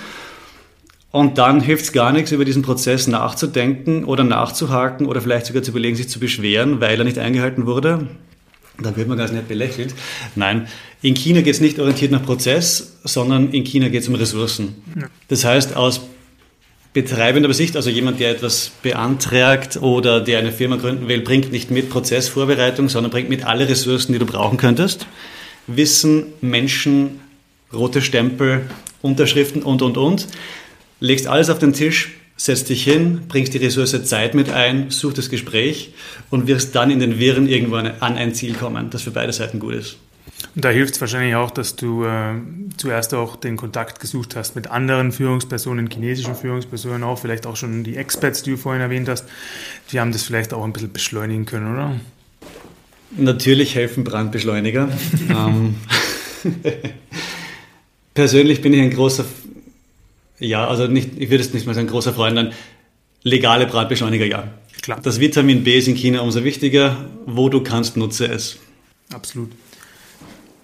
Und 1.10 1.40
dann 1.40 1.60
hilft 1.60 1.86
es 1.86 1.92
gar 1.92 2.12
nichts, 2.12 2.32
über 2.32 2.46
diesen 2.46 2.62
Prozess 2.62 3.08
nachzudenken 3.08 4.04
oder 4.04 4.24
nachzuhaken 4.24 5.08
oder 5.08 5.22
vielleicht 5.22 5.48
sogar 5.48 5.64
zu 5.64 5.72
überlegen, 5.72 5.96
sich 5.96 6.10
zu 6.10 6.20
beschweren, 6.20 6.80
weil 6.80 7.00
er 7.00 7.04
nicht 7.04 7.20
eingehalten 7.20 7.66
wurde. 7.66 8.08
Da 8.80 8.96
wird 8.96 9.08
man 9.08 9.18
ganz 9.18 9.32
nett 9.32 9.48
belächelt. 9.48 9.94
Nein, 10.36 10.68
in 11.02 11.16
China 11.16 11.42
geht 11.42 11.54
es 11.54 11.62
nicht 11.62 11.80
orientiert 11.80 12.12
nach 12.12 12.24
Prozess, 12.24 12.98
sondern 13.04 13.52
in 13.52 13.64
China 13.64 13.90
geht 13.90 14.02
es 14.02 14.08
um 14.08 14.16
Ressourcen. 14.16 14.76
Das 15.28 15.46
heißt, 15.46 15.76
aus 15.76 16.02
betreibender 16.94 17.52
Sicht, 17.54 17.76
also 17.76 17.90
jemand, 17.90 18.20
der 18.20 18.30
etwas 18.30 18.72
beantragt 18.84 19.78
oder 19.82 20.22
der 20.22 20.40
eine 20.40 20.52
Firma 20.52 20.76
gründen 20.76 21.08
will, 21.08 21.22
bringt 21.22 21.52
nicht 21.52 21.72
mit 21.72 21.90
Prozessvorbereitung, 21.90 22.88
sondern 22.88 23.12
bringt 23.12 23.30
mit 23.30 23.46
alle 23.46 23.68
Ressourcen, 23.68 24.14
die 24.14 24.20
du 24.20 24.26
brauchen 24.26 24.58
könntest. 24.58 25.08
Wissen, 25.66 26.26
Menschen, 26.42 27.20
rote 27.74 28.02
Stempel, 28.02 28.62
Unterschriften 29.02 29.64
und, 29.64 29.82
und, 29.82 29.98
und 29.98 30.28
legst 31.00 31.28
alles 31.28 31.50
auf 31.50 31.60
den 31.60 31.74
Tisch, 31.74 32.12
setzt 32.38 32.70
dich 32.70 32.84
hin, 32.84 33.22
bringst 33.28 33.54
die 33.54 33.58
Ressource 33.58 34.04
Zeit 34.06 34.36
mit 34.36 34.50
ein, 34.50 34.92
suchst 34.92 35.18
das 35.18 35.30
Gespräch 35.30 35.94
und 36.30 36.48
wirst 36.48 36.76
dann 36.76 36.92
in 36.92 37.00
den 37.00 37.20
Wirren 37.20 37.50
irgendwann 37.50 37.88
an 38.00 38.18
ein 38.18 38.34
Ziel 38.36 38.54
kommen, 38.54 38.90
das 38.92 39.02
für 39.02 39.12
beide 39.12 39.34
Seiten 39.34 39.60
gut 39.60 39.74
ist. 39.74 39.98
Und 40.56 40.64
da 40.64 40.70
hilft 40.70 40.96
es 40.96 41.02
wahrscheinlich 41.02 41.36
auch, 41.36 41.52
dass 41.52 41.76
du 41.76 42.04
äh, 42.04 42.36
zuerst 42.78 43.14
auch 43.14 43.36
den 43.36 43.58
Kontakt 43.58 44.00
gesucht 44.00 44.36
hast 44.36 44.56
mit 44.56 44.68
anderen 44.68 45.12
Führungspersonen, 45.12 45.90
chinesischen 45.90 46.36
Führungspersonen 46.36 47.04
auch, 47.04 47.20
vielleicht 47.20 47.46
auch 47.46 47.56
schon 47.56 47.84
die 47.84 47.98
Experts, 47.98 48.44
die 48.44 48.52
du 48.52 48.58
vorhin 48.58 48.82
erwähnt 48.82 49.10
hast. 49.10 49.26
Die 49.92 50.00
haben 50.00 50.12
das 50.12 50.24
vielleicht 50.24 50.54
auch 50.54 50.64
ein 50.64 50.74
bisschen 50.74 50.94
beschleunigen 50.94 51.46
können, 51.46 51.74
oder? 51.74 51.96
Natürlich 53.16 53.76
helfen 53.76 54.04
Brandbeschleuniger. 54.04 54.90
ähm, 55.30 55.76
persönlich 58.14 58.62
bin 58.62 58.74
ich 58.74 58.82
ein 58.82 58.92
großer 58.92 59.26
ja, 60.44 60.68
also 60.68 60.88
nicht, 60.88 61.12
ich 61.18 61.30
würde 61.30 61.44
es 61.44 61.54
nicht 61.54 61.66
mal 61.66 61.74
sagen, 61.74 61.88
großer 61.88 62.14
Freund 62.14 62.38
an. 62.38 62.54
Legale 63.24 63.66
Bratbeschleuniger, 63.66 64.26
ja. 64.26 64.48
Klar. 64.82 65.00
Das 65.02 65.20
Vitamin 65.20 65.64
B 65.64 65.78
ist 65.78 65.88
in 65.88 65.96
China 65.96 66.22
umso 66.22 66.44
wichtiger. 66.44 67.10
Wo 67.26 67.48
du 67.48 67.62
kannst, 67.62 67.96
nutze 67.96 68.28
es. 68.28 68.58
Absolut. 69.14 69.52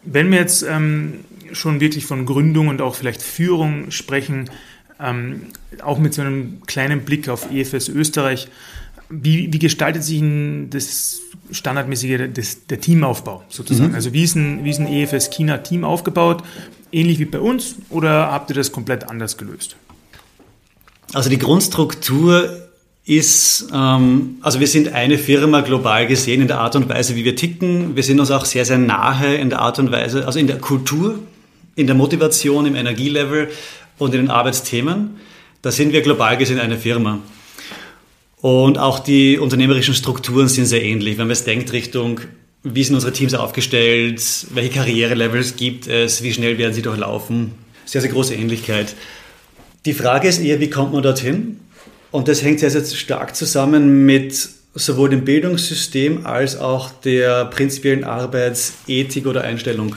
Wenn 0.04 0.32
wir 0.32 0.40
jetzt 0.40 0.64
ähm, 0.64 1.26
schon 1.52 1.80
wirklich 1.80 2.06
von 2.06 2.26
Gründung 2.26 2.68
und 2.68 2.82
auch 2.82 2.96
vielleicht 2.96 3.22
Führung 3.22 3.92
sprechen, 3.92 4.50
ähm, 5.00 5.48
auch 5.84 6.00
mit 6.00 6.14
so 6.14 6.22
einem 6.22 6.62
kleinen 6.66 7.02
Blick 7.02 7.30
auf 7.30 7.52
EFS 7.52 7.90
Österreich, 7.90 8.48
wie, 9.10 9.52
wie 9.52 9.60
gestaltet 9.60 10.04
sich 10.04 10.22
das 10.70 11.22
standardmäßige 11.52 12.30
das, 12.34 12.68
der 12.68 12.80
Teamaufbau 12.80 13.44
sozusagen? 13.50 13.90
Mhm. 13.90 13.96
Also 13.96 14.14
wie 14.14 14.24
ist, 14.24 14.36
ein, 14.36 14.64
wie 14.64 14.70
ist 14.70 14.80
ein 14.80 14.88
EFS 14.88 15.32
China 15.32 15.58
Team 15.58 15.84
aufgebaut? 15.84 16.44
Ähnlich 16.92 17.20
wie 17.20 17.26
bei 17.26 17.40
uns 17.40 17.76
oder 17.90 18.32
habt 18.32 18.50
ihr 18.52 18.56
das 18.56 18.72
komplett 18.72 19.10
anders 19.10 19.38
gelöst? 19.38 19.76
Also 21.14 21.30
die 21.30 21.40
Grundstruktur 21.40 22.59
ist, 23.10 23.70
ähm, 23.74 24.38
also 24.42 24.60
wir 24.60 24.68
sind 24.68 24.94
eine 24.94 25.18
Firma 25.18 25.62
global 25.62 26.06
gesehen 26.06 26.42
in 26.42 26.48
der 26.48 26.60
Art 26.60 26.76
und 26.76 26.88
Weise, 26.90 27.16
wie 27.16 27.26
wir 27.26 27.36
ticken. 27.36 27.96
Wir 27.96 28.04
sind 28.04 28.20
uns 28.20 28.30
auch 28.30 28.46
sehr, 28.46 28.66
sehr 28.66 28.78
nahe 28.78 29.36
in 29.36 29.50
der 29.50 29.60
Art 29.60 29.80
und 29.80 29.92
Weise, 29.92 30.28
also 30.28 30.38
in 30.38 30.46
der 30.46 30.60
Kultur, 30.60 31.18
in 31.76 31.88
der 31.88 31.96
Motivation, 31.96 32.68
im 32.68 32.76
Energielevel 32.76 33.50
und 33.98 34.14
in 34.14 34.22
den 34.22 34.30
Arbeitsthemen. 34.30 35.16
Da 35.64 35.72
sind 35.72 35.92
wir 35.92 36.02
global 36.02 36.38
gesehen 36.38 36.60
eine 36.60 36.78
Firma. 36.78 37.18
Und 38.42 38.78
auch 38.78 39.00
die 39.00 39.40
unternehmerischen 39.40 39.96
Strukturen 39.96 40.48
sind 40.48 40.68
sehr 40.68 40.84
ähnlich. 40.84 41.18
Wenn 41.18 41.26
man 41.26 41.32
es 41.32 41.44
denkt 41.44 41.74
Richtung, 41.74 42.22
wie 42.62 42.84
sind 42.84 42.94
unsere 42.94 43.12
Teams 43.12 43.34
aufgestellt, 43.34 44.22
welche 44.54 44.70
Karrierelevels 44.70 45.56
gibt 45.56 45.88
es, 45.88 46.22
wie 46.22 46.32
schnell 46.32 46.60
werden 46.60 46.76
sie 46.76 46.84
durchlaufen. 46.84 47.54
Sehr, 47.86 48.02
sehr 48.02 48.12
große 48.12 48.36
Ähnlichkeit. 48.36 48.96
Die 49.86 49.94
Frage 49.94 50.28
ist 50.28 50.40
eher, 50.40 50.60
wie 50.60 50.70
kommt 50.70 50.94
man 50.94 51.02
dorthin? 51.02 51.60
Und 52.12 52.28
das 52.28 52.44
hängt 52.44 52.60
sehr, 52.60 52.72
sehr 52.72 52.84
stark 52.84 53.36
zusammen 53.36 54.06
mit 54.06 54.50
sowohl 54.74 55.10
dem 55.10 55.26
Bildungssystem 55.26 56.26
als 56.26 56.58
auch 56.58 56.90
der 56.92 57.46
prinzipiellen 57.46 58.04
Arbeitsethik 58.04 59.28
oder 59.28 59.42
Einstellung. 59.42 59.96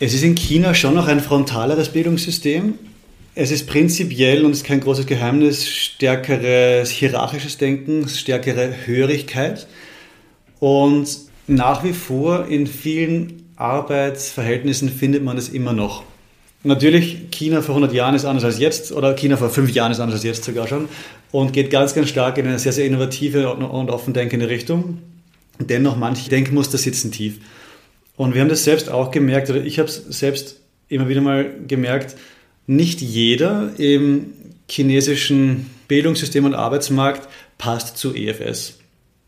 Es 0.00 0.14
ist 0.14 0.22
in 0.22 0.34
China 0.34 0.74
schon 0.74 0.94
noch 0.94 1.08
ein 1.08 1.20
frontaleres 1.20 1.88
Bildungssystem. 1.88 2.74
Es 3.34 3.50
ist 3.50 3.66
prinzipiell, 3.66 4.44
und 4.44 4.52
es 4.52 4.58
ist 4.58 4.64
kein 4.64 4.80
großes 4.80 5.06
Geheimnis, 5.06 5.68
stärkeres 5.68 6.90
hierarchisches 6.90 7.58
Denken, 7.58 8.08
stärkere 8.08 8.72
Hörigkeit. 8.86 9.66
Und 10.60 11.08
nach 11.46 11.84
wie 11.84 11.92
vor 11.92 12.46
in 12.46 12.66
vielen 12.66 13.50
Arbeitsverhältnissen 13.56 14.88
findet 14.88 15.24
man 15.24 15.36
es 15.36 15.48
immer 15.48 15.72
noch. 15.72 16.04
Natürlich, 16.64 17.30
China 17.30 17.62
vor 17.62 17.76
100 17.76 17.94
Jahren 17.94 18.14
ist 18.16 18.24
anders 18.24 18.44
als 18.44 18.58
jetzt, 18.58 18.90
oder 18.90 19.14
China 19.14 19.36
vor 19.36 19.48
5 19.48 19.70
Jahren 19.70 19.92
ist 19.92 20.00
anders 20.00 20.16
als 20.16 20.24
jetzt 20.24 20.44
sogar 20.44 20.66
schon, 20.66 20.88
und 21.30 21.52
geht 21.52 21.70
ganz, 21.70 21.94
ganz 21.94 22.08
stark 22.08 22.38
in 22.38 22.46
eine 22.46 22.58
sehr, 22.58 22.72
sehr 22.72 22.86
innovative 22.86 23.54
und 23.54 23.90
offen 23.90 24.14
denkende 24.14 24.48
Richtung. 24.48 24.98
Dennoch, 25.58 25.96
manche 25.96 26.30
Denkmuster 26.30 26.78
sitzen 26.78 27.10
tief. 27.10 27.38
Und 28.16 28.34
wir 28.34 28.40
haben 28.40 28.48
das 28.48 28.64
selbst 28.64 28.90
auch 28.90 29.10
gemerkt, 29.10 29.50
oder 29.50 29.62
ich 29.64 29.78
habe 29.78 29.88
es 29.88 29.96
selbst 29.96 30.60
immer 30.88 31.08
wieder 31.08 31.20
mal 31.20 31.50
gemerkt, 31.66 32.16
nicht 32.66 33.00
jeder 33.00 33.72
im 33.78 34.32
chinesischen 34.70 35.70
Bildungssystem 35.88 36.44
und 36.44 36.54
Arbeitsmarkt 36.54 37.28
passt 37.56 37.96
zu 37.96 38.14
EFS. 38.14 38.78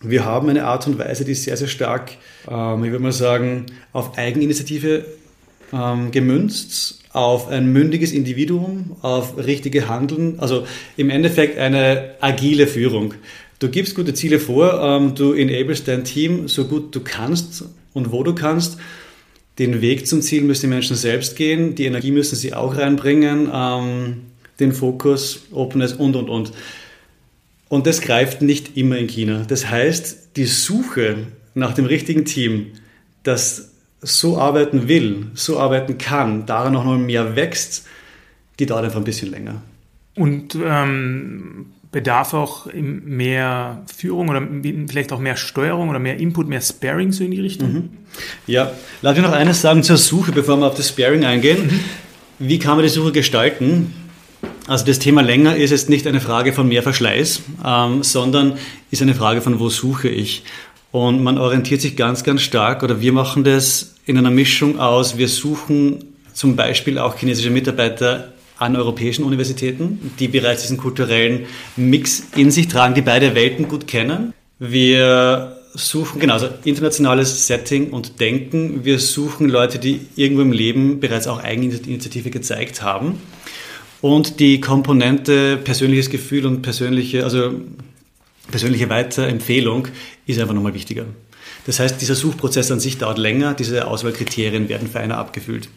Wir 0.02 0.24
haben 0.24 0.48
eine 0.48 0.64
Art 0.64 0.86
und 0.86 0.98
Weise, 0.98 1.24
die 1.24 1.34
sehr, 1.34 1.56
sehr 1.56 1.68
stark, 1.68 2.12
ähm, 2.48 2.84
ich 2.84 2.90
würde 2.90 3.02
mal 3.02 3.12
sagen, 3.12 3.66
auf 3.92 4.16
Eigeninitiative 4.16 5.04
ähm, 5.72 6.10
gemünzt, 6.10 6.99
auf 7.12 7.48
ein 7.48 7.72
mündiges 7.72 8.12
Individuum, 8.12 8.96
auf 9.02 9.36
richtige 9.36 9.88
Handeln, 9.88 10.38
also 10.38 10.66
im 10.96 11.10
Endeffekt 11.10 11.58
eine 11.58 12.14
agile 12.20 12.66
Führung. 12.66 13.14
Du 13.58 13.68
gibst 13.68 13.94
gute 13.94 14.14
Ziele 14.14 14.38
vor, 14.38 14.80
ähm, 14.82 15.14
du 15.14 15.32
enablest 15.32 15.88
dein 15.88 16.04
Team 16.04 16.48
so 16.48 16.66
gut 16.66 16.94
du 16.94 17.00
kannst 17.00 17.64
und 17.92 18.12
wo 18.12 18.22
du 18.22 18.34
kannst 18.34 18.78
den 19.58 19.82
Weg 19.82 20.06
zum 20.06 20.22
Ziel 20.22 20.42
müssen 20.42 20.62
die 20.62 20.74
Menschen 20.74 20.96
selbst 20.96 21.36
gehen, 21.36 21.74
die 21.74 21.84
Energie 21.84 22.12
müssen 22.12 22.36
sie 22.36 22.54
auch 22.54 22.76
reinbringen, 22.76 23.50
ähm, 23.52 24.22
den 24.58 24.72
Fokus, 24.72 25.42
Openness 25.52 25.92
und, 25.92 26.16
und, 26.16 26.30
und. 26.30 26.52
Und 27.68 27.86
das 27.86 28.00
greift 28.00 28.40
nicht 28.40 28.76
immer 28.76 28.96
in 28.96 29.06
China. 29.06 29.44
Das 29.46 29.68
heißt, 29.68 30.36
die 30.36 30.46
Suche 30.46 31.26
nach 31.54 31.74
dem 31.74 31.84
richtigen 31.84 32.24
Team, 32.24 32.68
das 33.22 33.69
so 34.02 34.38
arbeiten 34.38 34.88
will, 34.88 35.26
so 35.34 35.58
arbeiten 35.58 35.98
kann, 35.98 36.46
daran 36.46 36.72
noch 36.72 36.84
mehr 36.98 37.36
wächst, 37.36 37.86
die 38.58 38.66
dauert 38.66 38.84
einfach 38.84 38.98
ein 38.98 39.04
bisschen 39.04 39.30
länger. 39.30 39.62
Und 40.16 40.56
ähm, 40.62 41.66
bedarf 41.92 42.34
auch 42.34 42.66
mehr 42.72 43.82
Führung 43.94 44.28
oder 44.28 44.42
vielleicht 44.88 45.12
auch 45.12 45.18
mehr 45.18 45.36
Steuerung 45.36 45.88
oder 45.88 45.98
mehr 45.98 46.18
Input, 46.18 46.48
mehr 46.48 46.60
Sparing 46.60 47.12
so 47.12 47.24
in 47.24 47.32
die 47.32 47.40
Richtung? 47.40 47.72
Mhm. 47.72 47.88
Ja, 48.46 48.72
lass 49.02 49.16
mich 49.16 49.24
noch 49.24 49.32
eines 49.32 49.60
sagen 49.60 49.82
zur 49.82 49.96
Suche, 49.96 50.32
bevor 50.32 50.56
wir 50.56 50.66
auf 50.66 50.76
das 50.76 50.88
Sparing 50.88 51.24
eingehen. 51.24 51.66
Mhm. 51.66 51.80
Wie 52.38 52.58
kann 52.58 52.76
man 52.76 52.84
die 52.84 52.90
Suche 52.90 53.12
gestalten? 53.12 53.92
Also 54.66 54.86
das 54.86 54.98
Thema 54.98 55.22
länger 55.22 55.56
ist 55.56 55.70
jetzt 55.70 55.90
nicht 55.90 56.06
eine 56.06 56.20
Frage 56.20 56.52
von 56.52 56.68
mehr 56.68 56.82
Verschleiß, 56.82 57.42
ähm, 57.66 58.02
sondern 58.02 58.56
ist 58.90 59.02
eine 59.02 59.14
Frage 59.14 59.40
von, 59.40 59.58
wo 59.58 59.68
suche 59.68 60.08
ich? 60.08 60.44
Und 60.92 61.22
man 61.22 61.38
orientiert 61.38 61.80
sich 61.80 61.96
ganz, 61.96 62.24
ganz 62.24 62.42
stark, 62.42 62.82
oder 62.82 63.00
wir 63.00 63.12
machen 63.12 63.44
das 63.44 63.94
in 64.06 64.18
einer 64.18 64.30
Mischung 64.30 64.80
aus, 64.80 65.18
wir 65.18 65.28
suchen 65.28 66.04
zum 66.32 66.56
Beispiel 66.56 66.98
auch 66.98 67.16
chinesische 67.16 67.50
Mitarbeiter 67.50 68.32
an 68.58 68.76
europäischen 68.76 69.24
Universitäten, 69.24 70.12
die 70.18 70.28
bereits 70.28 70.62
diesen 70.62 70.76
kulturellen 70.76 71.46
Mix 71.76 72.24
in 72.36 72.50
sich 72.50 72.68
tragen, 72.68 72.94
die 72.94 73.02
beide 73.02 73.34
Welten 73.34 73.68
gut 73.68 73.86
kennen. 73.86 74.34
Wir 74.58 75.56
suchen, 75.74 76.20
genau, 76.20 76.34
also 76.34 76.48
internationales 76.64 77.46
Setting 77.46 77.90
und 77.90 78.20
Denken. 78.20 78.84
Wir 78.84 78.98
suchen 78.98 79.48
Leute, 79.48 79.78
die 79.78 80.00
irgendwo 80.16 80.42
im 80.42 80.52
Leben 80.52 81.00
bereits 81.00 81.26
auch 81.26 81.42
Eigeninitiative 81.42 82.30
gezeigt 82.30 82.82
haben. 82.82 83.20
Und 84.00 84.40
die 84.40 84.60
Komponente 84.60 85.56
persönliches 85.56 86.10
Gefühl 86.10 86.46
und 86.46 86.62
persönliche, 86.62 87.24
also 87.24 87.52
persönliche 88.50 88.88
Weiterempfehlung 88.90 89.88
ist 90.30 90.40
einfach 90.40 90.54
nochmal 90.54 90.74
wichtiger. 90.74 91.06
Das 91.66 91.80
heißt, 91.80 92.00
dieser 92.00 92.14
Suchprozess 92.14 92.70
an 92.70 92.80
sich 92.80 92.98
dauert 92.98 93.18
länger, 93.18 93.54
diese 93.54 93.86
Auswahlkriterien 93.86 94.68
werden 94.68 94.88
feiner 94.88 95.18
abgefüllt. 95.18 95.68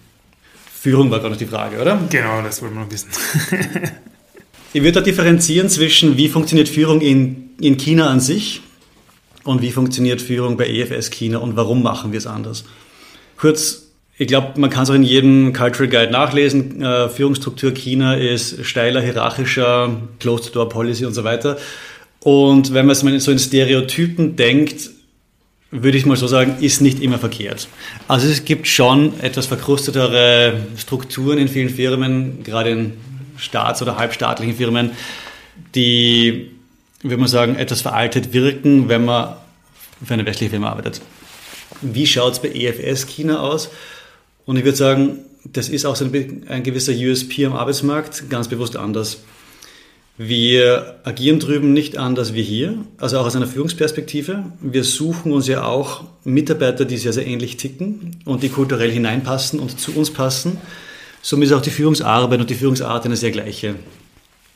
Führung 0.73 1.11
war 1.11 1.19
gerade 1.19 1.31
noch 1.31 1.39
die 1.39 1.45
Frage, 1.45 1.81
oder? 1.81 1.99
Genau, 2.09 2.41
das 2.41 2.61
wollen 2.61 2.73
wir 2.73 2.81
noch 2.81 2.91
wissen. 2.91 3.09
ich 4.73 4.81
würde 4.81 4.93
da 4.93 5.01
differenzieren 5.01 5.69
zwischen, 5.69 6.17
wie 6.17 6.27
funktioniert 6.27 6.67
Führung 6.67 7.01
in, 7.01 7.51
in 7.59 7.77
China 7.77 8.09
an 8.09 8.19
sich 8.19 8.61
und 9.43 9.61
wie 9.61 9.71
funktioniert 9.71 10.21
Führung 10.21 10.57
bei 10.57 10.67
EFS 10.67 11.09
China 11.09 11.37
und 11.37 11.55
warum 11.55 11.83
machen 11.83 12.11
wir 12.11 12.17
es 12.17 12.27
anders. 12.27 12.65
Kurz, 13.37 13.87
ich 14.17 14.27
glaube, 14.27 14.59
man 14.59 14.69
kann 14.69 14.83
es 14.83 14.89
auch 14.89 14.95
in 14.95 15.03
jedem 15.03 15.53
Cultural 15.53 15.87
Guide 15.89 16.11
nachlesen. 16.11 16.81
Äh, 16.81 17.09
Führungsstruktur 17.09 17.71
China 17.71 18.15
ist 18.15 18.65
steiler, 18.65 19.01
hierarchischer, 19.01 20.01
Closed-Door-Policy 20.19 21.05
und 21.05 21.13
so 21.13 21.23
weiter. 21.23 21.57
Und 22.23 22.73
wenn 22.73 22.85
man 22.85 22.95
so 22.95 23.31
in 23.31 23.39
Stereotypen 23.39 24.37
denkt, 24.37 24.89
würde 25.71 25.97
ich 25.97 26.05
mal 26.05 26.15
so 26.15 26.27
sagen, 26.27 26.57
ist 26.61 26.81
nicht 26.81 27.01
immer 27.01 27.19
verkehrt. 27.19 27.67
Also 28.07 28.27
es 28.27 28.45
gibt 28.45 28.67
schon 28.67 29.19
etwas 29.19 29.47
verkrustetere 29.47 30.61
Strukturen 30.77 31.37
in 31.37 31.49
vielen 31.49 31.69
Firmen, 31.69 32.43
gerade 32.43 32.69
in 32.69 32.93
staats- 33.37 33.81
oder 33.81 33.97
halbstaatlichen 33.97 34.55
Firmen, 34.55 34.91
die, 35.75 36.51
würde 37.01 37.17
man 37.17 37.27
sagen, 37.27 37.55
etwas 37.55 37.81
veraltet 37.81 38.31
wirken, 38.31 38.87
wenn 38.87 39.03
man 39.03 39.35
für 40.05 40.13
eine 40.13 40.25
westliche 40.25 40.51
Firma 40.51 40.69
arbeitet. 40.69 41.01
Wie 41.81 42.07
schaut 42.07 42.33
es 42.33 42.39
bei 42.39 42.49
EFS 42.49 43.07
China 43.07 43.41
aus? 43.41 43.69
Und 44.45 44.55
ich 44.55 44.63
würde 44.63 44.77
sagen, 44.77 45.19
das 45.43 45.67
ist 45.67 45.85
auch 45.85 45.97
so 45.97 46.05
ein, 46.05 46.45
ein 46.47 46.63
gewisser 46.63 46.93
USP 46.93 47.45
am 47.45 47.53
Arbeitsmarkt, 47.53 48.29
ganz 48.29 48.47
bewusst 48.47 48.77
anders. 48.77 49.23
Wir 50.17 50.99
agieren 51.03 51.39
drüben 51.39 51.73
nicht 51.73 51.97
anders 51.97 52.35
wie 52.35 52.43
hier, 52.43 52.77
also 52.99 53.17
auch 53.17 53.25
aus 53.25 53.35
einer 53.35 53.47
Führungsperspektive. 53.47 54.43
Wir 54.61 54.83
suchen 54.83 55.31
uns 55.31 55.47
ja 55.47 55.63
auch 55.63 56.03
Mitarbeiter, 56.23 56.85
die 56.85 56.97
sehr, 56.97 57.13
sehr 57.13 57.25
ähnlich 57.25 57.57
ticken 57.57 58.17
und 58.25 58.43
die 58.43 58.49
kulturell 58.49 58.91
hineinpassen 58.91 59.59
und 59.59 59.79
zu 59.79 59.95
uns 59.95 60.11
passen. 60.11 60.57
Somit 61.23 61.47
ist 61.47 61.53
auch 61.53 61.61
die 61.61 61.71
Führungsarbeit 61.71 62.39
und 62.39 62.49
die 62.49 62.55
Führungsart 62.55 63.05
eine 63.05 63.15
sehr 63.15 63.31
gleiche. 63.31 63.75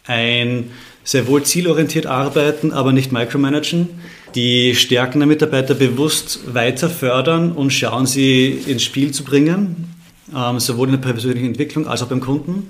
Ein 0.06 0.70
sehr 1.04 1.26
wohl 1.26 1.42
zielorientiert 1.42 2.06
arbeiten, 2.06 2.72
aber 2.72 2.92
nicht 2.92 3.12
micromanagen. 3.12 3.90
Die 4.36 4.76
Stärken 4.76 5.20
der 5.20 5.28
Mitarbeiter 5.28 5.74
bewusst 5.74 6.54
weiter 6.54 6.88
fördern 6.88 7.52
und 7.52 7.72
schauen, 7.72 8.06
sie 8.06 8.50
ins 8.68 8.84
Spiel 8.84 9.12
zu 9.12 9.24
bringen, 9.24 9.92
ähm, 10.36 10.60
sowohl 10.60 10.90
in 10.90 11.02
der 11.02 11.12
persönlichen 11.14 11.48
Entwicklung 11.48 11.88
als 11.88 12.04
auch 12.04 12.08
beim 12.08 12.20
Kunden. 12.20 12.70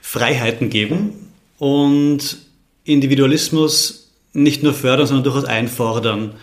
Freiheiten 0.00 0.68
geben, 0.68 1.12
und 1.64 2.36
Individualismus 2.84 4.10
nicht 4.34 4.62
nur 4.62 4.74
fördern, 4.74 5.06
sondern 5.06 5.24
durchaus 5.24 5.46
einfordern. 5.46 6.34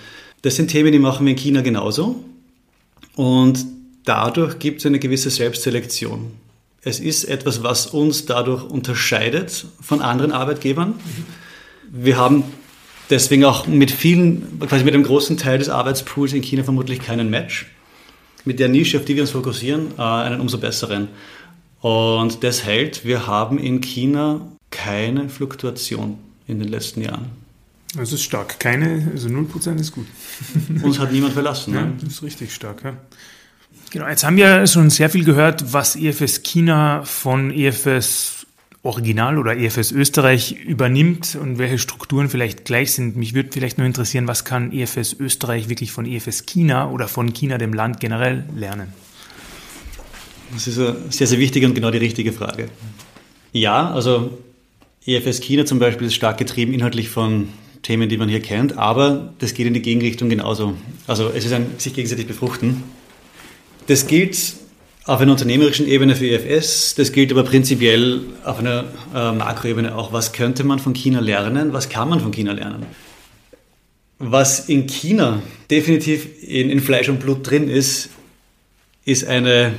Das 0.42 0.56
sind 0.56 0.70
Themen, 0.70 0.92
die 0.92 0.98
machen 0.98 1.28
wir 1.28 1.32
in 1.32 1.38
China 1.38 1.62
genauso. 1.62 2.24
Und 3.16 3.64
dadurch 4.04 4.58
gibt 4.58 4.80
es 4.80 4.88
eine 4.88 4.98
gewisse 4.98 5.30
Selbstselektion. 5.30 6.32
Es 6.82 7.00
ist 7.00 7.26
etwas, 7.26 7.62
was 7.62 7.86
uns 7.86 8.26
dadurch 8.26 8.64
unterscheidet 8.64 9.68
von 9.80 10.02
anderen 10.02 10.32
Arbeitgebern. 10.32 10.96
Wir 11.92 12.18
haben 12.18 12.44
deswegen 13.12 13.46
auch 13.46 13.68
mit 13.68 13.92
vielen, 13.92 14.60
quasi 14.62 14.84
mit 14.84 14.96
einem 14.96 15.04
großen 15.04 15.38
Teil 15.38 15.60
des 15.60 15.70
Arbeitspools 15.70 16.34
in 16.34 16.42
China 16.42 16.64
vermutlich 16.64 17.00
keinen 17.00 17.30
Match. 17.30 17.68
Mit 18.44 18.60
der 18.60 18.70
Nische, 18.70 18.98
auf 18.98 19.06
die 19.06 19.14
wir 19.14 19.22
uns 19.22 19.30
fokussieren, 19.30 19.90
äh, 20.00 20.02
einen 20.02 20.42
umso 20.42 20.58
besseren. 20.58 21.10
Und 21.80 22.44
das 22.44 22.66
hält, 22.66 23.06
wir 23.06 23.28
haben 23.28 23.60
in 23.60 23.82
China 23.82 24.48
keine 24.72 25.30
Fluktuation 25.30 26.18
in 26.48 26.60
den 26.60 26.70
letzten 26.70 27.02
Jahren. 27.02 27.28
Das 27.96 28.14
ist 28.14 28.24
stark. 28.24 28.60
Keine, 28.60 29.12
also 29.14 29.28
0% 29.28 29.80
ist 29.80 29.92
gut. 29.92 30.08
Uns 30.84 30.98
hat 30.98 31.12
niemand 31.12 31.34
verlassen. 31.34 31.74
Ja, 31.74 31.82
ne? 31.82 31.94
das 32.02 32.14
ist 32.14 32.24
richtig 32.24 32.54
stark, 32.54 32.84
ja. 32.84 32.94
Genau, 33.92 34.08
jetzt 34.08 34.24
haben 34.24 34.38
wir 34.38 34.66
schon 34.68 34.90
sehr 34.90 35.10
viel 35.10 35.26
gehört, 35.26 35.74
was 35.74 35.98
EFS 35.98 36.44
China 36.44 37.04
von 37.04 37.52
EFS 37.52 38.48
Original 38.84 39.38
oder 39.38 39.58
EFS 39.58 39.92
Österreich 39.92 40.54
übernimmt 40.54 41.38
und 41.40 41.60
welche 41.60 41.78
Strukturen 41.78 42.30
vielleicht 42.30 42.64
gleich 42.64 42.94
sind. 42.94 43.18
Mich 43.18 43.34
würde 43.34 43.50
vielleicht 43.52 43.78
nur 43.78 43.86
interessieren, 43.86 44.28
was 44.28 44.46
kann 44.46 44.72
EFS 44.72 45.14
Österreich 45.14 45.68
wirklich 45.68 45.92
von 45.92 46.06
EFS 46.06 46.46
China 46.46 46.90
oder 46.90 47.08
von 47.08 47.34
China, 47.34 47.58
dem 47.58 47.74
Land 47.74 48.00
generell, 48.00 48.46
lernen? 48.56 48.94
Das 50.54 50.68
ist 50.68 50.80
eine 50.80 50.96
sehr, 51.10 51.28
sehr 51.28 51.40
wichtige 51.40 51.68
und 51.68 51.76
genau 51.76 51.92
die 51.92 52.00
richtige 52.00 52.32
Frage. 52.32 52.70
Ja, 53.52 53.92
also 53.92 54.40
EFS 55.06 55.42
China 55.42 55.66
zum 55.66 55.80
Beispiel 55.80 56.08
ist 56.08 56.14
stark 56.14 56.38
getrieben 56.38 56.74
inhaltlich 56.74 57.10
von 57.10 57.50
Themen, 57.82 58.08
die 58.08 58.18
man 58.18 58.30
hier 58.30 58.42
kennt, 58.42 58.78
aber 58.78 59.34
das 59.40 59.56
geht 59.56 59.66
in 59.66 59.74
die 59.74 59.82
Gegenrichtung 59.82 60.30
genauso. 60.30 60.76
Also 61.08 61.32
es 61.36 61.44
ist 61.44 61.54
ein 61.54 61.72
sich 61.80 61.96
gegenseitig 61.96 62.28
befruchten. 62.28 62.84
Das 63.88 64.06
gilt 64.06 64.38
auf 65.06 65.20
einer 65.20 65.32
unternehmerischen 65.32 65.88
Ebene 65.88 66.16
für 66.16 66.28
EFS, 66.28 66.94
das 66.94 67.12
gilt 67.12 67.32
aber 67.32 67.44
prinzipiell 67.44 68.22
auf 68.46 68.60
einer 68.60 68.86
äh, 69.16 69.32
Makroebene 69.32 69.96
auch. 69.96 70.14
Was 70.14 70.34
könnte 70.34 70.64
man 70.64 70.78
von 70.78 70.94
China 70.94 71.20
lernen? 71.20 71.74
Was 71.74 71.90
kann 71.90 72.08
man 72.08 72.20
von 72.20 72.32
China 72.32 72.52
lernen? 72.52 72.86
Was 74.20 74.70
in 74.70 74.86
China 74.86 75.42
definitiv 75.72 76.28
in, 76.44 76.70
in 76.70 76.80
Fleisch 76.80 77.10
und 77.10 77.20
Blut 77.20 77.50
drin 77.50 77.68
ist, 77.68 78.10
ist 79.04 79.26
eine, 79.26 79.74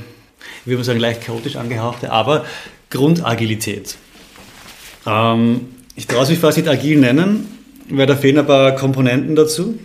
wie 0.65 0.75
man 0.75 0.83
sagen, 0.83 0.99
leicht 0.99 1.21
chaotisch 1.21 1.55
angehauchte, 1.55 2.11
aber 2.11 2.45
Grundagilität. 2.89 3.95
Ähm, 5.05 5.61
ich 5.95 6.07
traue 6.07 6.23
es 6.23 6.29
mich 6.29 6.39
fast 6.39 6.57
nicht 6.57 6.69
agil 6.69 6.99
nennen, 6.99 7.47
weil 7.89 8.07
da 8.07 8.15
fehlen 8.15 8.39
ein 8.39 8.47
paar 8.47 8.75
Komponenten 8.75 9.35
dazu. 9.35 9.77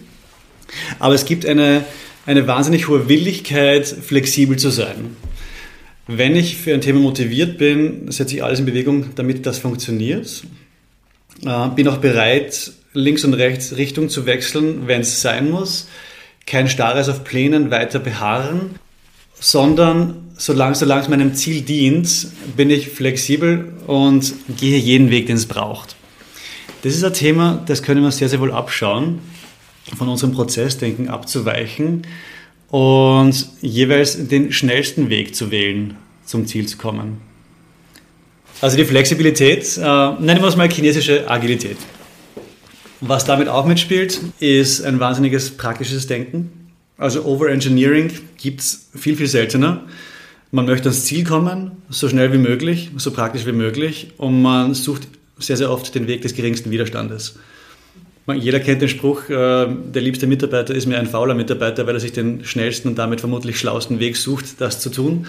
Aber 0.99 1.15
es 1.15 1.25
gibt 1.25 1.47
eine, 1.47 1.85
eine 2.27 2.47
wahnsinnig 2.47 2.89
hohe 2.89 3.09
Willigkeit, 3.09 3.87
flexibel 3.87 4.59
zu 4.59 4.71
sein. 4.71 5.17
Wenn 6.07 6.37
ich 6.37 6.57
für 6.57 6.73
ein 6.73 6.81
Thema 6.81 7.01
motiviert 7.01 7.59
bin, 7.59 8.11
setze 8.11 8.37
ich 8.37 8.43
alles 8.43 8.61
in 8.61 8.67
Bewegung, 8.67 9.15
damit 9.15 9.45
das 9.45 9.59
funktioniert. 9.59 10.43
Äh, 11.45 11.69
bin 11.75 11.89
auch 11.89 11.99
bereit, 11.99 12.73
links 12.95 13.25
und 13.25 13.35
rechts 13.35 13.77
Richtung 13.77 14.09
zu 14.09 14.25
wechseln, 14.25 14.87
wenn 14.87 15.03
es 15.03 15.21
sein 15.21 15.51
muss. 15.51 15.89
Kein 16.47 16.69
starres 16.69 17.11
auf 17.11 17.25
Plänen 17.25 17.71
weiter 17.71 17.99
beharren, 17.99 18.77
sondern 19.40 20.29
solange, 20.37 20.74
solange 20.74 21.03
es 21.03 21.09
meinem 21.09 21.35
Ziel 21.35 21.62
dient, 21.62 22.29
bin 22.57 22.70
ich 22.70 22.88
flexibel 22.88 23.72
und 23.87 24.35
gehe 24.57 24.79
jeden 24.79 25.11
Weg, 25.11 25.27
den 25.27 25.37
es 25.37 25.46
braucht. 25.46 25.96
Das 26.83 26.94
ist 26.94 27.05
ein 27.05 27.12
Thema, 27.12 27.62
das 27.66 27.83
können 27.83 28.03
wir 28.03 28.11
sehr, 28.12 28.29
sehr 28.29 28.40
wohl 28.40 28.53
abschauen, 28.53 29.18
von 29.96 30.09
unserem 30.09 30.33
Prozessdenken 30.33 31.09
abzuweichen 31.09 32.07
und 32.70 33.48
jeweils 33.61 34.29
den 34.29 34.53
schnellsten 34.53 35.09
Weg 35.09 35.35
zu 35.35 35.51
wählen, 35.51 35.96
zum 36.24 36.46
Ziel 36.46 36.66
zu 36.66 36.77
kommen. 36.77 37.20
Also 38.61 38.77
die 38.77 38.85
Flexibilität, 38.85 39.77
äh, 39.77 39.81
nennen 39.81 40.40
wir 40.40 40.48
es 40.48 40.57
mal 40.57 40.68
chinesische 40.68 41.29
Agilität. 41.31 41.79
Was 43.01 43.24
damit 43.24 43.48
auch 43.48 43.64
mitspielt, 43.64 44.20
ist 44.40 44.85
ein 44.85 44.98
wahnsinniges 44.98 45.57
praktisches 45.57 46.09
Denken. 46.09 46.58
Also 46.99 47.25
Overengineering 47.25 48.11
gibt 48.37 48.61
es 48.61 48.89
viel, 48.95 49.17
viel 49.17 49.29
seltener. 49.29 49.87
Man 50.51 50.67
möchte 50.67 50.89
ans 50.89 51.05
Ziel 51.05 51.25
kommen, 51.25 51.71
so 51.89 52.09
schnell 52.09 52.33
wie 52.33 52.39
möglich, 52.39 52.91
so 52.97 53.13
praktisch 53.13 53.47
wie 53.47 53.53
möglich 53.53 54.13
und 54.17 54.43
man 54.43 54.75
sucht 54.75 55.07
sehr, 55.39 55.57
sehr 55.57 55.71
oft 55.71 55.95
den 55.95 56.09
Weg 56.09 56.23
des 56.23 56.35
geringsten 56.35 56.71
Widerstandes. 56.71 57.39
Jeder 58.35 58.61
kennt 58.61 58.83
den 58.83 58.89
Spruch, 58.89 59.29
äh, 59.31 59.33
der 59.69 60.03
liebste 60.03 60.27
Mitarbeiter 60.27 60.75
ist 60.75 60.87
mir 60.87 60.99
ein 60.99 61.07
fauler 61.07 61.35
Mitarbeiter, 61.35 61.87
weil 61.87 61.95
er 61.95 62.01
sich 62.01 62.13
den 62.13 62.45
schnellsten 62.45 62.89
und 62.89 62.99
damit 62.99 63.21
vermutlich 63.21 63.59
schlausten 63.59 64.01
Weg 64.01 64.17
sucht, 64.17 64.61
das 64.61 64.81
zu 64.81 64.91
tun. 64.91 65.27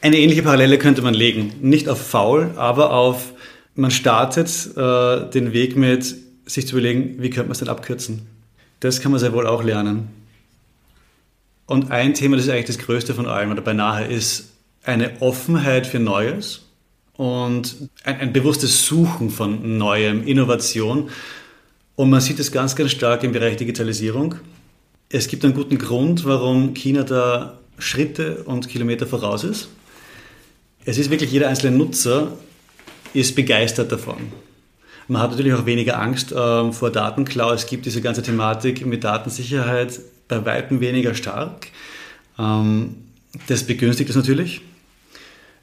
Eine 0.00 0.18
ähnliche 0.18 0.42
Parallele 0.42 0.78
könnte 0.78 1.02
man 1.02 1.14
legen. 1.14 1.52
Nicht 1.60 1.88
auf 1.88 2.00
faul, 2.00 2.52
aber 2.56 2.92
auf, 2.92 3.32
man 3.74 3.90
startet 3.90 4.48
äh, 4.76 5.30
den 5.30 5.52
Weg 5.52 5.76
mit, 5.76 6.14
sich 6.46 6.66
zu 6.66 6.76
überlegen, 6.76 7.16
wie 7.18 7.28
könnte 7.30 7.48
man 7.48 7.52
es 7.52 7.58
denn 7.58 7.68
abkürzen. 7.68 8.22
Das 8.80 9.00
kann 9.00 9.10
man 9.10 9.20
sehr 9.20 9.32
wohl 9.32 9.46
auch 9.46 9.64
lernen. 9.64 10.08
Und 11.66 11.90
ein 11.90 12.14
Thema, 12.14 12.36
das 12.36 12.46
ist 12.46 12.52
eigentlich 12.52 12.66
das 12.66 12.78
größte 12.78 13.14
von 13.14 13.26
allem 13.26 13.50
oder 13.50 13.60
beinahe, 13.60 14.06
ist 14.06 14.52
eine 14.84 15.20
Offenheit 15.20 15.86
für 15.86 15.98
Neues 15.98 16.62
und 17.16 17.88
ein, 18.04 18.20
ein 18.20 18.32
bewusstes 18.32 18.86
Suchen 18.86 19.30
von 19.30 19.76
Neuem, 19.76 20.24
Innovation. 20.26 21.10
Und 21.96 22.10
man 22.10 22.20
sieht 22.20 22.38
es 22.38 22.52
ganz, 22.52 22.76
ganz 22.76 22.92
stark 22.92 23.24
im 23.24 23.32
Bereich 23.32 23.56
Digitalisierung. 23.56 24.36
Es 25.08 25.28
gibt 25.28 25.44
einen 25.44 25.54
guten 25.54 25.78
Grund, 25.78 26.24
warum 26.24 26.74
China 26.74 27.02
da 27.02 27.58
Schritte 27.78 28.44
und 28.44 28.68
Kilometer 28.68 29.06
voraus 29.06 29.44
ist. 29.44 29.68
Es 30.84 30.98
ist 30.98 31.10
wirklich 31.10 31.32
jeder 31.32 31.48
einzelne 31.48 31.76
Nutzer 31.76 32.32
ist 33.12 33.34
begeistert 33.34 33.90
davon. 33.90 34.16
Man 35.08 35.22
hat 35.22 35.30
natürlich 35.30 35.54
auch 35.54 35.66
weniger 35.66 36.00
Angst 36.00 36.32
äh, 36.32 36.72
vor 36.72 36.90
Datenklau. 36.90 37.52
Es 37.52 37.66
gibt 37.66 37.86
diese 37.86 38.00
ganze 38.00 38.22
Thematik 38.22 38.84
mit 38.84 39.04
Datensicherheit 39.04 40.00
bei 40.28 40.44
weitem 40.44 40.80
weniger 40.80 41.14
stark. 41.14 41.68
Ähm, 42.38 42.96
das 43.46 43.64
begünstigt 43.64 44.10
es 44.10 44.16
natürlich. 44.16 44.60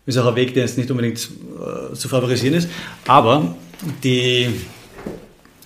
Ist 0.05 0.17
auch 0.17 0.27
ein 0.27 0.35
Weg, 0.35 0.53
der 0.53 0.63
jetzt 0.63 0.77
nicht 0.77 0.91
unbedingt 0.91 1.19
äh, 1.19 1.93
zu 1.93 2.09
favorisieren 2.09 2.55
ist. 2.55 2.69
Aber 3.07 3.55
die, 4.03 4.49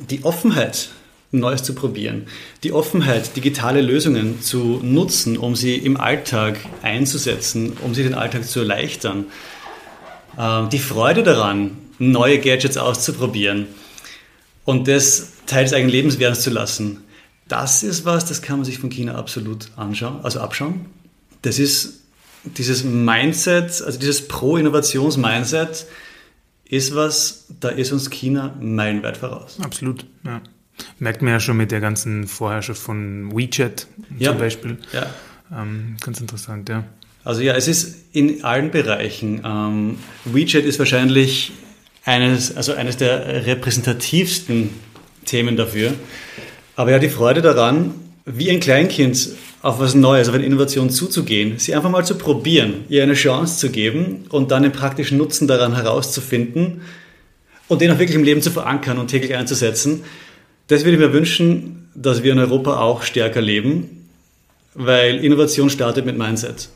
die 0.09 0.23
Offenheit 0.23 0.89
Neues 1.31 1.63
zu 1.63 1.75
probieren. 1.75 2.25
Die 2.63 2.71
Offenheit, 2.71 3.35
digitale 3.35 3.81
Lösungen 3.81 4.41
zu 4.41 4.79
nutzen, 4.81 5.37
um 5.37 5.55
sie 5.55 5.75
im 5.75 5.97
Alltag 5.97 6.57
einzusetzen, 6.81 7.73
um 7.83 7.93
sie 7.93 8.03
den 8.03 8.13
Alltag 8.13 8.45
zu 8.45 8.59
erleichtern. 8.59 9.25
Ähm, 10.39 10.69
die 10.69 10.79
Freude 10.79 11.23
daran, 11.23 11.77
neue 11.99 12.39
Gadgets 12.39 12.77
auszuprobieren 12.77 13.67
und 14.63 14.87
das 14.87 15.33
Teil 15.47 15.63
des 15.63 15.73
eigenen 15.73 15.91
Lebens 15.91 16.19
werden 16.19 16.35
zu 16.35 16.49
lassen. 16.49 17.03
Das 17.47 17.83
ist 17.83 18.05
was, 18.05 18.25
das 18.25 18.41
kann 18.41 18.57
man 18.57 18.65
sich 18.65 18.79
von 18.79 18.89
China 18.89 19.15
absolut 19.15 19.69
anschauen, 19.75 20.19
also 20.23 20.39
abschauen. 20.39 20.85
Das 21.41 21.59
ist 21.59 22.01
dieses 22.43 22.83
Mindset, 22.83 23.81
also 23.81 23.99
dieses 23.99 24.27
Pro-Innovations-Mindset, 24.27 25.85
ist 26.69 26.95
was, 26.95 27.45
da 27.59 27.69
ist 27.69 27.91
uns 27.91 28.09
China 28.09 28.53
meilenweit 28.59 29.17
voraus. 29.17 29.57
Absolut, 29.61 30.05
ja. 30.25 30.41
Merkt 30.99 31.21
man 31.21 31.31
ja 31.31 31.39
schon 31.39 31.57
mit 31.57 31.71
der 31.71 31.79
ganzen 31.79 32.27
Vorherrschaft 32.27 32.79
von 32.81 33.31
WeChat 33.35 33.87
Ja. 34.19 34.31
zum 34.31 34.39
Beispiel. 34.39 34.77
Ja. 34.93 35.07
Ähm, 35.51 35.95
ganz 36.01 36.19
interessant, 36.19 36.69
ja. 36.69 36.83
Also 37.23 37.41
ja, 37.41 37.55
es 37.55 37.67
ist 37.67 37.95
in 38.13 38.43
allen 38.43 38.71
Bereichen. 38.71 39.41
Ähm, 39.43 39.97
WeChat 40.25 40.65
ist 40.65 40.79
wahrscheinlich 40.79 41.51
eines, 42.05 42.55
also 42.55 42.73
eines 42.73 42.97
der 42.97 43.45
repräsentativsten 43.45 44.69
Themen 45.25 45.57
dafür. 45.57 45.93
Aber 46.77 46.91
ja, 46.91 46.99
die 46.99 47.09
Freude 47.09 47.41
daran, 47.41 47.95
wie 48.25 48.51
ein 48.51 48.59
Kleinkind 48.59 49.29
auf 49.63 49.79
was 49.79 49.95
Neues, 49.95 50.29
auf 50.29 50.35
eine 50.35 50.45
Innovation 50.45 50.91
zuzugehen, 50.91 51.57
sie 51.57 51.73
einfach 51.73 51.89
mal 51.89 52.05
zu 52.05 52.15
probieren, 52.15 52.85
ihr 52.87 53.01
eine 53.01 53.15
Chance 53.15 53.57
zu 53.57 53.71
geben 53.71 54.25
und 54.29 54.51
dann 54.51 54.61
den 54.61 54.71
praktischen 54.71 55.17
Nutzen 55.17 55.47
daran 55.47 55.75
herauszufinden 55.75 56.81
und 57.67 57.81
den 57.81 57.89
auch 57.89 57.97
wirklich 57.97 58.15
im 58.15 58.23
Leben 58.23 58.43
zu 58.43 58.51
verankern 58.51 58.99
und 58.99 59.07
täglich 59.07 59.33
einzusetzen. 59.33 60.03
Das 60.67 60.83
würde 60.85 60.93
ich 60.93 60.99
mir 60.99 61.13
wünschen, 61.13 61.89
dass 61.95 62.21
wir 62.21 62.31
in 62.31 62.37
Europa 62.39 62.79
auch 62.79 63.01
stärker 63.01 63.41
leben, 63.41 64.07
weil 64.75 65.25
Innovation 65.25 65.71
startet 65.71 66.05
mit 66.05 66.15
Mindset. 66.15 66.69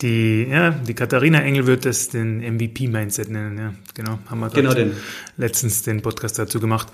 Die, 0.00 0.46
ja, 0.50 0.70
die 0.70 0.94
Katharina 0.94 1.42
Engel 1.42 1.66
wird 1.66 1.84
das 1.84 2.08
den 2.08 2.38
MVP-Mindset 2.38 3.28
nennen, 3.28 3.58
ja. 3.58 3.74
Genau, 3.94 4.18
haben 4.30 4.40
wir 4.40 4.48
Genau 4.48 4.72
den. 4.72 4.92
letztens 5.36 5.82
den 5.82 6.00
Podcast 6.00 6.38
dazu 6.38 6.58
gemacht. 6.58 6.88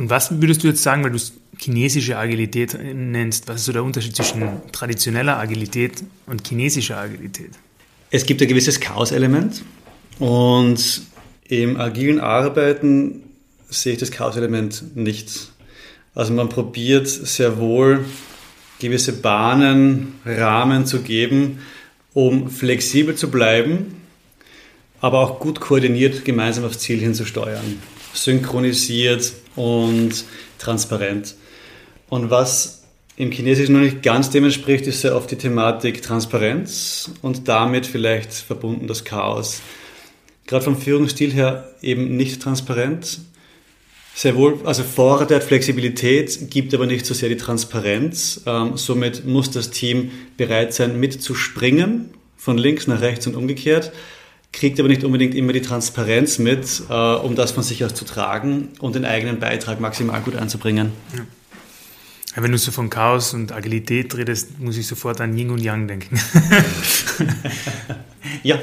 Und 0.00 0.08
was 0.08 0.40
würdest 0.40 0.64
du 0.64 0.68
jetzt 0.68 0.82
sagen, 0.82 1.04
weil 1.04 1.10
du 1.10 1.16
es 1.16 1.34
chinesische 1.58 2.16
Agilität 2.16 2.74
nennst, 2.94 3.48
was 3.48 3.56
ist 3.56 3.66
so 3.66 3.72
der 3.72 3.84
Unterschied 3.84 4.16
zwischen 4.16 4.48
traditioneller 4.72 5.36
Agilität 5.36 6.02
und 6.24 6.48
chinesischer 6.48 6.96
Agilität? 6.96 7.50
Es 8.10 8.24
gibt 8.24 8.40
ein 8.40 8.48
gewisses 8.48 8.80
Chaos-Element 8.80 9.62
und 10.18 11.02
im 11.48 11.78
agilen 11.78 12.18
Arbeiten 12.18 13.24
sehe 13.68 13.92
ich 13.92 13.98
das 13.98 14.10
Chaos-Element 14.10 14.96
nicht. 14.96 15.50
Also 16.14 16.32
man 16.32 16.48
probiert 16.48 17.06
sehr 17.06 17.58
wohl 17.58 18.06
gewisse 18.78 19.12
Bahnen, 19.12 20.14
Rahmen 20.24 20.86
zu 20.86 21.02
geben, 21.02 21.58
um 22.14 22.48
flexibel 22.48 23.16
zu 23.16 23.30
bleiben, 23.30 23.96
aber 25.02 25.18
auch 25.18 25.40
gut 25.40 25.60
koordiniert 25.60 26.24
gemeinsam 26.24 26.64
aufs 26.64 26.78
Ziel 26.78 27.00
hinzusteuern. 27.00 27.82
Synchronisiert 28.14 29.34
und 29.56 30.24
transparent. 30.58 31.34
Und 32.08 32.30
was 32.30 32.80
im 33.16 33.30
Chinesischen 33.30 33.74
noch 33.74 33.82
nicht 33.82 34.02
ganz 34.02 34.30
dem 34.30 34.44
entspricht, 34.44 34.86
ist 34.86 35.02
sehr 35.02 35.14
oft 35.14 35.30
die 35.30 35.36
Thematik 35.36 36.02
Transparenz 36.02 37.10
und 37.22 37.48
damit 37.48 37.86
vielleicht 37.86 38.32
verbunden 38.32 38.86
das 38.86 39.04
Chaos. 39.04 39.60
Gerade 40.46 40.64
vom 40.64 40.76
Führungsstil 40.76 41.32
her 41.32 41.70
eben 41.82 42.16
nicht 42.16 42.42
transparent. 42.42 43.20
Sehr 44.14 44.36
wohl, 44.36 44.58
also 44.64 44.82
fordert 44.82 45.44
Flexibilität, 45.44 46.50
gibt 46.50 46.74
aber 46.74 46.86
nicht 46.86 47.06
so 47.06 47.14
sehr 47.14 47.28
die 47.28 47.36
Transparenz. 47.36 48.40
Ähm, 48.46 48.76
somit 48.76 49.26
muss 49.26 49.50
das 49.50 49.70
Team 49.70 50.10
bereit 50.36 50.74
sein, 50.74 50.98
mitzuspringen, 50.98 52.10
von 52.36 52.58
links 52.58 52.86
nach 52.86 53.00
rechts 53.00 53.26
und 53.26 53.36
umgekehrt, 53.36 53.92
kriegt 54.52 54.80
aber 54.80 54.88
nicht 54.88 55.04
unbedingt 55.04 55.34
immer 55.34 55.52
die 55.52 55.62
Transparenz 55.62 56.38
mit, 56.38 56.82
äh, 56.88 56.92
um 56.92 57.36
das 57.36 57.52
von 57.52 57.62
sich 57.62 57.84
aus 57.84 57.94
zu 57.94 58.04
tragen 58.04 58.68
und 58.80 58.94
den 58.94 59.04
eigenen 59.04 59.38
Beitrag 59.38 59.80
maximal 59.80 60.20
gut 60.20 60.36
einzubringen. 60.36 60.92
Ja, 62.36 62.42
wenn 62.42 62.52
du 62.52 62.58
so 62.58 62.70
von 62.70 62.90
Chaos 62.90 63.34
und 63.34 63.52
Agilität 63.52 64.16
redest, 64.16 64.58
muss 64.60 64.76
ich 64.76 64.86
sofort 64.86 65.20
an 65.20 65.36
Yin 65.36 65.50
und 65.50 65.60
Yang 65.60 65.88
denken. 65.88 66.20
Ja, 68.42 68.58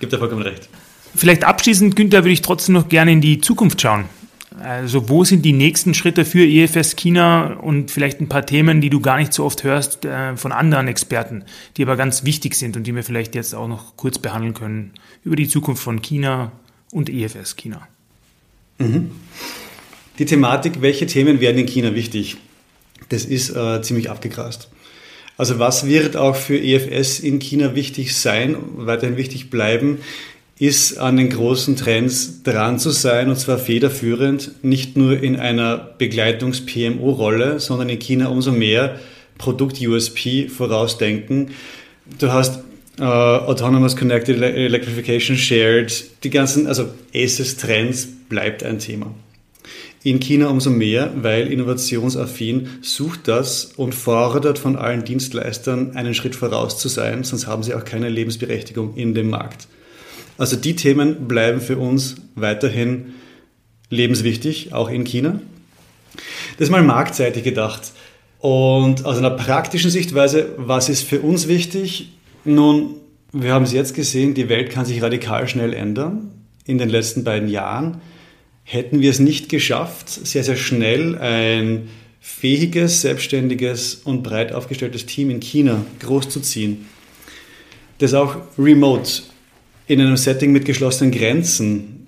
gibt 0.00 0.12
er 0.12 0.18
vollkommen 0.18 0.42
recht. 0.42 0.68
Vielleicht 1.14 1.44
abschließend, 1.44 1.96
Günther, 1.96 2.18
würde 2.18 2.32
ich 2.32 2.42
trotzdem 2.42 2.74
noch 2.74 2.88
gerne 2.88 3.12
in 3.12 3.20
die 3.20 3.40
Zukunft 3.40 3.80
schauen. 3.80 4.04
Also 4.60 5.08
wo 5.08 5.24
sind 5.24 5.44
die 5.44 5.52
nächsten 5.52 5.94
Schritte 5.94 6.24
für 6.24 6.44
EFS 6.44 6.96
China 6.96 7.54
und 7.54 7.90
vielleicht 7.90 8.20
ein 8.20 8.28
paar 8.28 8.44
Themen, 8.44 8.80
die 8.80 8.90
du 8.90 9.00
gar 9.00 9.18
nicht 9.18 9.32
so 9.32 9.44
oft 9.44 9.64
hörst 9.64 10.04
äh, 10.04 10.36
von 10.36 10.52
anderen 10.52 10.88
Experten, 10.88 11.44
die 11.76 11.82
aber 11.82 11.96
ganz 11.96 12.24
wichtig 12.24 12.54
sind 12.54 12.76
und 12.76 12.86
die 12.86 12.94
wir 12.94 13.04
vielleicht 13.04 13.34
jetzt 13.34 13.54
auch 13.54 13.68
noch 13.68 13.96
kurz 13.96 14.18
behandeln 14.18 14.54
können 14.54 14.92
über 15.24 15.36
die 15.36 15.48
Zukunft 15.48 15.82
von 15.82 16.02
China 16.02 16.52
und 16.92 17.08
EFS 17.08 17.56
China. 17.56 17.86
Die 20.18 20.24
Thematik, 20.24 20.80
welche 20.82 21.06
Themen 21.06 21.40
werden 21.40 21.58
in 21.58 21.66
China 21.66 21.94
wichtig, 21.94 22.36
das 23.08 23.24
ist 23.24 23.50
äh, 23.50 23.82
ziemlich 23.82 24.10
abgegrast. 24.10 24.68
Also 25.36 25.60
was 25.60 25.86
wird 25.86 26.16
auch 26.16 26.34
für 26.34 26.58
EFS 26.58 27.20
in 27.20 27.38
China 27.38 27.76
wichtig 27.76 28.16
sein, 28.16 28.56
weiterhin 28.74 29.16
wichtig 29.16 29.50
bleiben, 29.50 29.98
ist 30.58 30.98
an 30.98 31.16
den 31.16 31.30
großen 31.30 31.76
Trends 31.76 32.42
dran 32.42 32.78
zu 32.78 32.90
sein 32.90 33.28
und 33.28 33.36
zwar 33.36 33.58
federführend, 33.58 34.52
nicht 34.62 34.96
nur 34.96 35.22
in 35.22 35.36
einer 35.36 35.76
Begleitungs-PMO-Rolle, 35.98 37.60
sondern 37.60 37.88
in 37.88 37.98
China 37.98 38.28
umso 38.28 38.50
mehr 38.50 38.98
Produkt-USP 39.38 40.48
vorausdenken. 40.48 41.52
Du 42.18 42.32
hast 42.32 42.60
äh, 42.98 43.04
Autonomous 43.04 43.94
Connected 43.94 44.36
Ele- 44.36 44.52
Electrification 44.52 45.36
Shared, 45.36 46.24
die 46.24 46.30
ganzen, 46.30 46.66
also 46.66 46.86
ACES-Trends 47.14 48.08
bleibt 48.28 48.64
ein 48.64 48.80
Thema. 48.80 49.14
In 50.02 50.18
China 50.18 50.48
umso 50.48 50.70
mehr, 50.70 51.12
weil 51.22 51.52
innovationsaffin 51.52 52.68
sucht 52.82 53.28
das 53.28 53.72
und 53.76 53.94
fordert 53.94 54.58
von 54.58 54.76
allen 54.76 55.04
Dienstleistern 55.04 55.96
einen 55.96 56.14
Schritt 56.14 56.34
voraus 56.34 56.78
zu 56.78 56.88
sein, 56.88 57.22
sonst 57.22 57.46
haben 57.46 57.62
sie 57.62 57.74
auch 57.74 57.84
keine 57.84 58.08
Lebensberechtigung 58.08 58.96
in 58.96 59.14
dem 59.14 59.30
Markt. 59.30 59.68
Also 60.38 60.56
die 60.56 60.76
Themen 60.76 61.28
bleiben 61.28 61.60
für 61.60 61.76
uns 61.76 62.16
weiterhin 62.36 63.14
lebenswichtig, 63.90 64.72
auch 64.72 64.88
in 64.88 65.04
China. 65.04 65.40
Das 66.56 66.68
ist 66.68 66.70
mal 66.70 66.82
marktseitig 66.82 67.42
gedacht. 67.42 67.92
Und 68.38 69.04
aus 69.04 69.18
einer 69.18 69.30
praktischen 69.30 69.90
Sichtweise, 69.90 70.54
was 70.56 70.88
ist 70.88 71.02
für 71.02 71.20
uns 71.20 71.48
wichtig? 71.48 72.12
Nun, 72.44 72.94
wir 73.32 73.52
haben 73.52 73.64
es 73.64 73.72
jetzt 73.72 73.94
gesehen, 73.94 74.34
die 74.34 74.48
Welt 74.48 74.70
kann 74.70 74.84
sich 74.84 75.02
radikal 75.02 75.48
schnell 75.48 75.74
ändern 75.74 76.30
in 76.64 76.78
den 76.78 76.88
letzten 76.88 77.24
beiden 77.24 77.48
Jahren. 77.48 78.00
Hätten 78.62 79.00
wir 79.00 79.10
es 79.10 79.18
nicht 79.18 79.48
geschafft, 79.48 80.08
sehr, 80.08 80.44
sehr 80.44 80.56
schnell 80.56 81.18
ein 81.18 81.88
fähiges, 82.20 83.00
selbstständiges 83.00 83.94
und 84.04 84.22
breit 84.22 84.52
aufgestelltes 84.52 85.06
Team 85.06 85.30
in 85.30 85.40
China 85.40 85.84
großzuziehen, 86.00 86.86
das 87.98 88.14
auch 88.14 88.36
remote 88.58 89.22
in 89.88 90.00
einem 90.00 90.16
Setting 90.16 90.52
mit 90.52 90.66
geschlossenen 90.66 91.10
Grenzen 91.10 92.06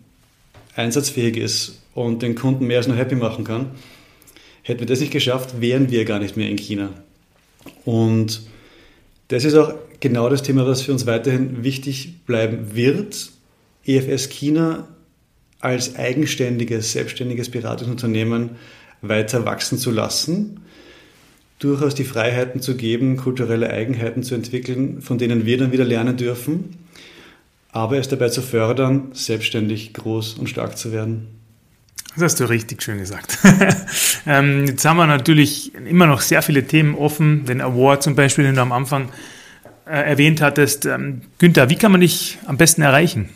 einsatzfähig 0.77 1.37
ist 1.37 1.83
und 1.95 2.23
den 2.23 2.35
Kunden 2.35 2.67
mehr 2.67 2.79
als 2.79 2.87
nur 2.87 2.97
happy 2.97 3.17
machen 3.17 3.45
kann, 3.45 3.71
hätten 4.63 4.81
wir 4.81 4.87
das 4.87 5.01
nicht 5.01 5.13
geschafft, 5.13 5.61
wären 5.61 5.91
wir 5.91 6.05
gar 6.05 6.19
nicht 6.19 6.37
mehr 6.37 6.49
in 6.49 6.59
China. 6.59 6.91
Und 7.85 8.43
das 9.29 9.45
ist 9.45 9.55
auch 9.55 9.73
genau 9.99 10.29
das 10.29 10.43
Thema, 10.43 10.67
was 10.67 10.83
für 10.83 10.93
uns 10.93 11.07
weiterhin 11.07 11.65
wichtig 11.65 12.25
bleiben 12.27 12.75
wird. 12.75 13.31
EFS 13.87 14.29
China 14.29 14.87
als 15.61 15.97
eigenständiges, 15.97 16.93
selbstständiges 16.93 17.51
Beratungsunternehmen 17.51 18.51
weiter 19.03 19.47
wachsen 19.47 19.79
zu 19.79 19.91
lassen, 19.91 20.61
durchaus 21.59 21.95
die 21.95 22.05
Freiheiten 22.05 22.61
zu 22.61 22.77
geben, 22.77 23.17
kulturelle 23.17 23.71
Eigenheiten 23.71 24.23
zu 24.23 24.35
entwickeln, 24.35 25.01
von 25.01 25.17
denen 25.17 25.47
wir 25.47 25.59
dann 25.59 25.73
wieder 25.73 25.85
lernen 25.85 26.17
dürfen, 26.17 26.77
aber 27.73 27.99
es 27.99 28.09
dabei 28.09 28.29
zu 28.29 28.43
fördern, 28.43 29.11
selbstständig 29.13 29.93
groß 29.93 30.35
und 30.35 30.49
stark 30.49 30.77
zu 30.77 30.93
werden. 30.93 31.29
Das 32.15 32.25
hast 32.25 32.41
du 32.41 32.45
richtig 32.45 32.83
schön 32.83 32.99
gesagt. 32.99 33.39
ähm, 34.27 34.67
jetzt 34.67 34.85
haben 34.85 34.97
wir 34.97 35.07
natürlich 35.07 35.75
immer 35.75 36.07
noch 36.07 36.21
sehr 36.21 36.43
viele 36.43 36.67
Themen 36.67 36.97
offen. 36.97 37.45
Den 37.45 37.61
Award 37.61 38.03
zum 38.03 38.17
Beispiel, 38.17 38.45
den 38.45 38.57
du 38.57 38.63
am 38.63 38.73
Anfang 38.73 39.11
äh, 39.87 40.11
erwähnt 40.11 40.41
hattest. 40.41 40.87
Ähm, 40.87 41.23
Günther, 41.39 41.71
wie 41.71 41.77
kann 41.77 41.93
man 41.93 42.01
dich 42.01 42.39
am 42.47 42.57
besten 42.57 42.83
erreichen? 42.83 43.29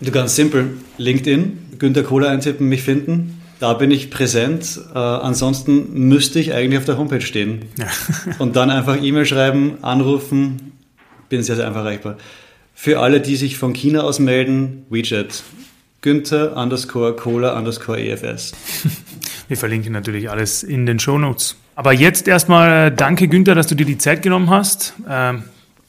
Du 0.00 0.10
ganz 0.10 0.34
simpel, 0.34 0.78
LinkedIn, 0.96 1.76
Günter 1.78 2.04
Kohler 2.04 2.30
eintippen, 2.30 2.68
mich 2.68 2.82
finden. 2.82 3.42
Da 3.58 3.74
bin 3.74 3.90
ich 3.90 4.10
präsent. 4.10 4.80
Äh, 4.94 4.98
ansonsten 4.98 6.08
müsste 6.08 6.38
ich 6.38 6.54
eigentlich 6.54 6.78
auf 6.78 6.84
der 6.84 6.96
Homepage 6.96 7.20
stehen. 7.20 7.66
Ja. 7.76 7.86
Und 8.38 8.56
dann 8.56 8.70
einfach 8.70 9.02
E-Mail 9.02 9.26
schreiben, 9.26 9.78
anrufen. 9.82 10.72
Bin 11.28 11.42
sehr, 11.42 11.56
sehr 11.56 11.66
einfach 11.66 11.80
erreichbar. 11.80 12.16
Für 12.80 13.00
alle, 13.00 13.20
die 13.20 13.34
sich 13.34 13.58
von 13.58 13.72
China 13.72 14.02
aus 14.02 14.20
melden, 14.20 14.86
WeChat. 14.88 15.42
Günther 16.00 16.56
underscore 16.56 17.16
Cola 17.16 17.58
underscore 17.58 18.00
EFS. 18.00 18.52
Wir 19.48 19.56
verlinken 19.56 19.92
natürlich 19.92 20.30
alles 20.30 20.62
in 20.62 20.86
den 20.86 21.00
Show 21.00 21.18
Notes. 21.18 21.56
Aber 21.74 21.92
jetzt 21.92 22.28
erstmal 22.28 22.86
äh, 22.86 22.94
danke, 22.94 23.26
Günther, 23.26 23.56
dass 23.56 23.66
du 23.66 23.74
dir 23.74 23.84
die 23.84 23.98
Zeit 23.98 24.22
genommen 24.22 24.48
hast 24.48 24.94
äh, 25.08 25.34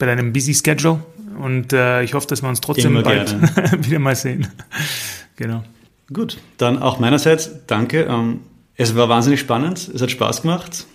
bei 0.00 0.06
deinem 0.06 0.32
busy 0.32 0.52
Schedule. 0.52 0.98
Und 1.38 1.72
äh, 1.72 2.02
ich 2.02 2.14
hoffe, 2.14 2.26
dass 2.26 2.42
wir 2.42 2.48
uns 2.48 2.60
trotzdem 2.60 2.90
Immer 2.90 3.04
bald 3.04 3.36
wieder 3.86 4.00
mal 4.00 4.16
sehen. 4.16 4.48
Genau. 5.36 5.64
Gut, 6.12 6.38
dann 6.58 6.82
auch 6.82 6.98
meinerseits 6.98 7.50
danke. 7.66 8.02
Ähm, 8.02 8.40
es 8.74 8.94
war 8.94 9.08
wahnsinnig 9.08 9.40
spannend, 9.40 9.88
es 9.94 10.02
hat 10.02 10.10
Spaß 10.10 10.42
gemacht. 10.42 10.86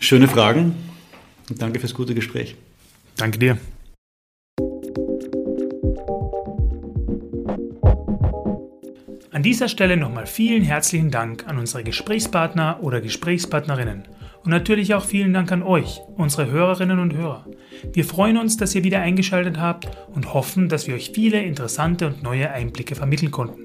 Schöne 0.00 0.26
Fragen 0.26 0.74
und 1.48 1.62
danke 1.62 1.78
fürs 1.78 1.94
gute 1.94 2.14
Gespräch. 2.14 2.56
Danke 3.16 3.38
dir. 3.38 3.58
An 9.34 9.42
dieser 9.42 9.66
Stelle 9.68 9.96
nochmal 9.96 10.26
vielen 10.26 10.62
herzlichen 10.62 11.10
Dank 11.10 11.48
an 11.48 11.58
unsere 11.58 11.82
Gesprächspartner 11.82 12.78
oder 12.82 13.00
Gesprächspartnerinnen 13.00 14.04
und 14.44 14.50
natürlich 14.52 14.94
auch 14.94 15.04
vielen 15.04 15.32
Dank 15.32 15.50
an 15.50 15.64
euch, 15.64 16.00
unsere 16.16 16.52
Hörerinnen 16.52 17.00
und 17.00 17.14
Hörer. 17.14 17.44
Wir 17.92 18.04
freuen 18.04 18.38
uns, 18.38 18.56
dass 18.56 18.76
ihr 18.76 18.84
wieder 18.84 19.00
eingeschaltet 19.00 19.58
habt 19.58 19.88
und 20.14 20.34
hoffen, 20.34 20.68
dass 20.68 20.86
wir 20.86 20.94
euch 20.94 21.10
viele 21.12 21.42
interessante 21.42 22.06
und 22.06 22.22
neue 22.22 22.48
Einblicke 22.52 22.94
vermitteln 22.94 23.32
konnten. 23.32 23.64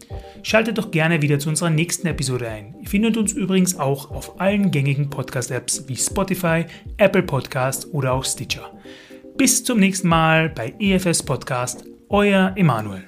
Schaltet 0.43 0.77
doch 0.77 0.91
gerne 0.91 1.21
wieder 1.21 1.39
zu 1.39 1.49
unserer 1.49 1.69
nächsten 1.69 2.07
Episode 2.07 2.47
ein. 2.47 2.75
Ihr 2.81 2.89
findet 2.89 3.17
uns 3.17 3.33
übrigens 3.33 3.77
auch 3.79 4.11
auf 4.11 4.39
allen 4.39 4.71
gängigen 4.71 5.09
Podcast-Apps 5.09 5.87
wie 5.87 5.95
Spotify, 5.95 6.65
Apple 6.97 7.23
Podcast 7.23 7.87
oder 7.93 8.13
auch 8.13 8.25
Stitcher. 8.25 8.71
Bis 9.37 9.63
zum 9.63 9.79
nächsten 9.79 10.07
Mal 10.07 10.49
bei 10.49 10.73
EFS 10.79 11.23
Podcast, 11.23 11.85
euer 12.09 12.53
Emanuel. 12.55 13.03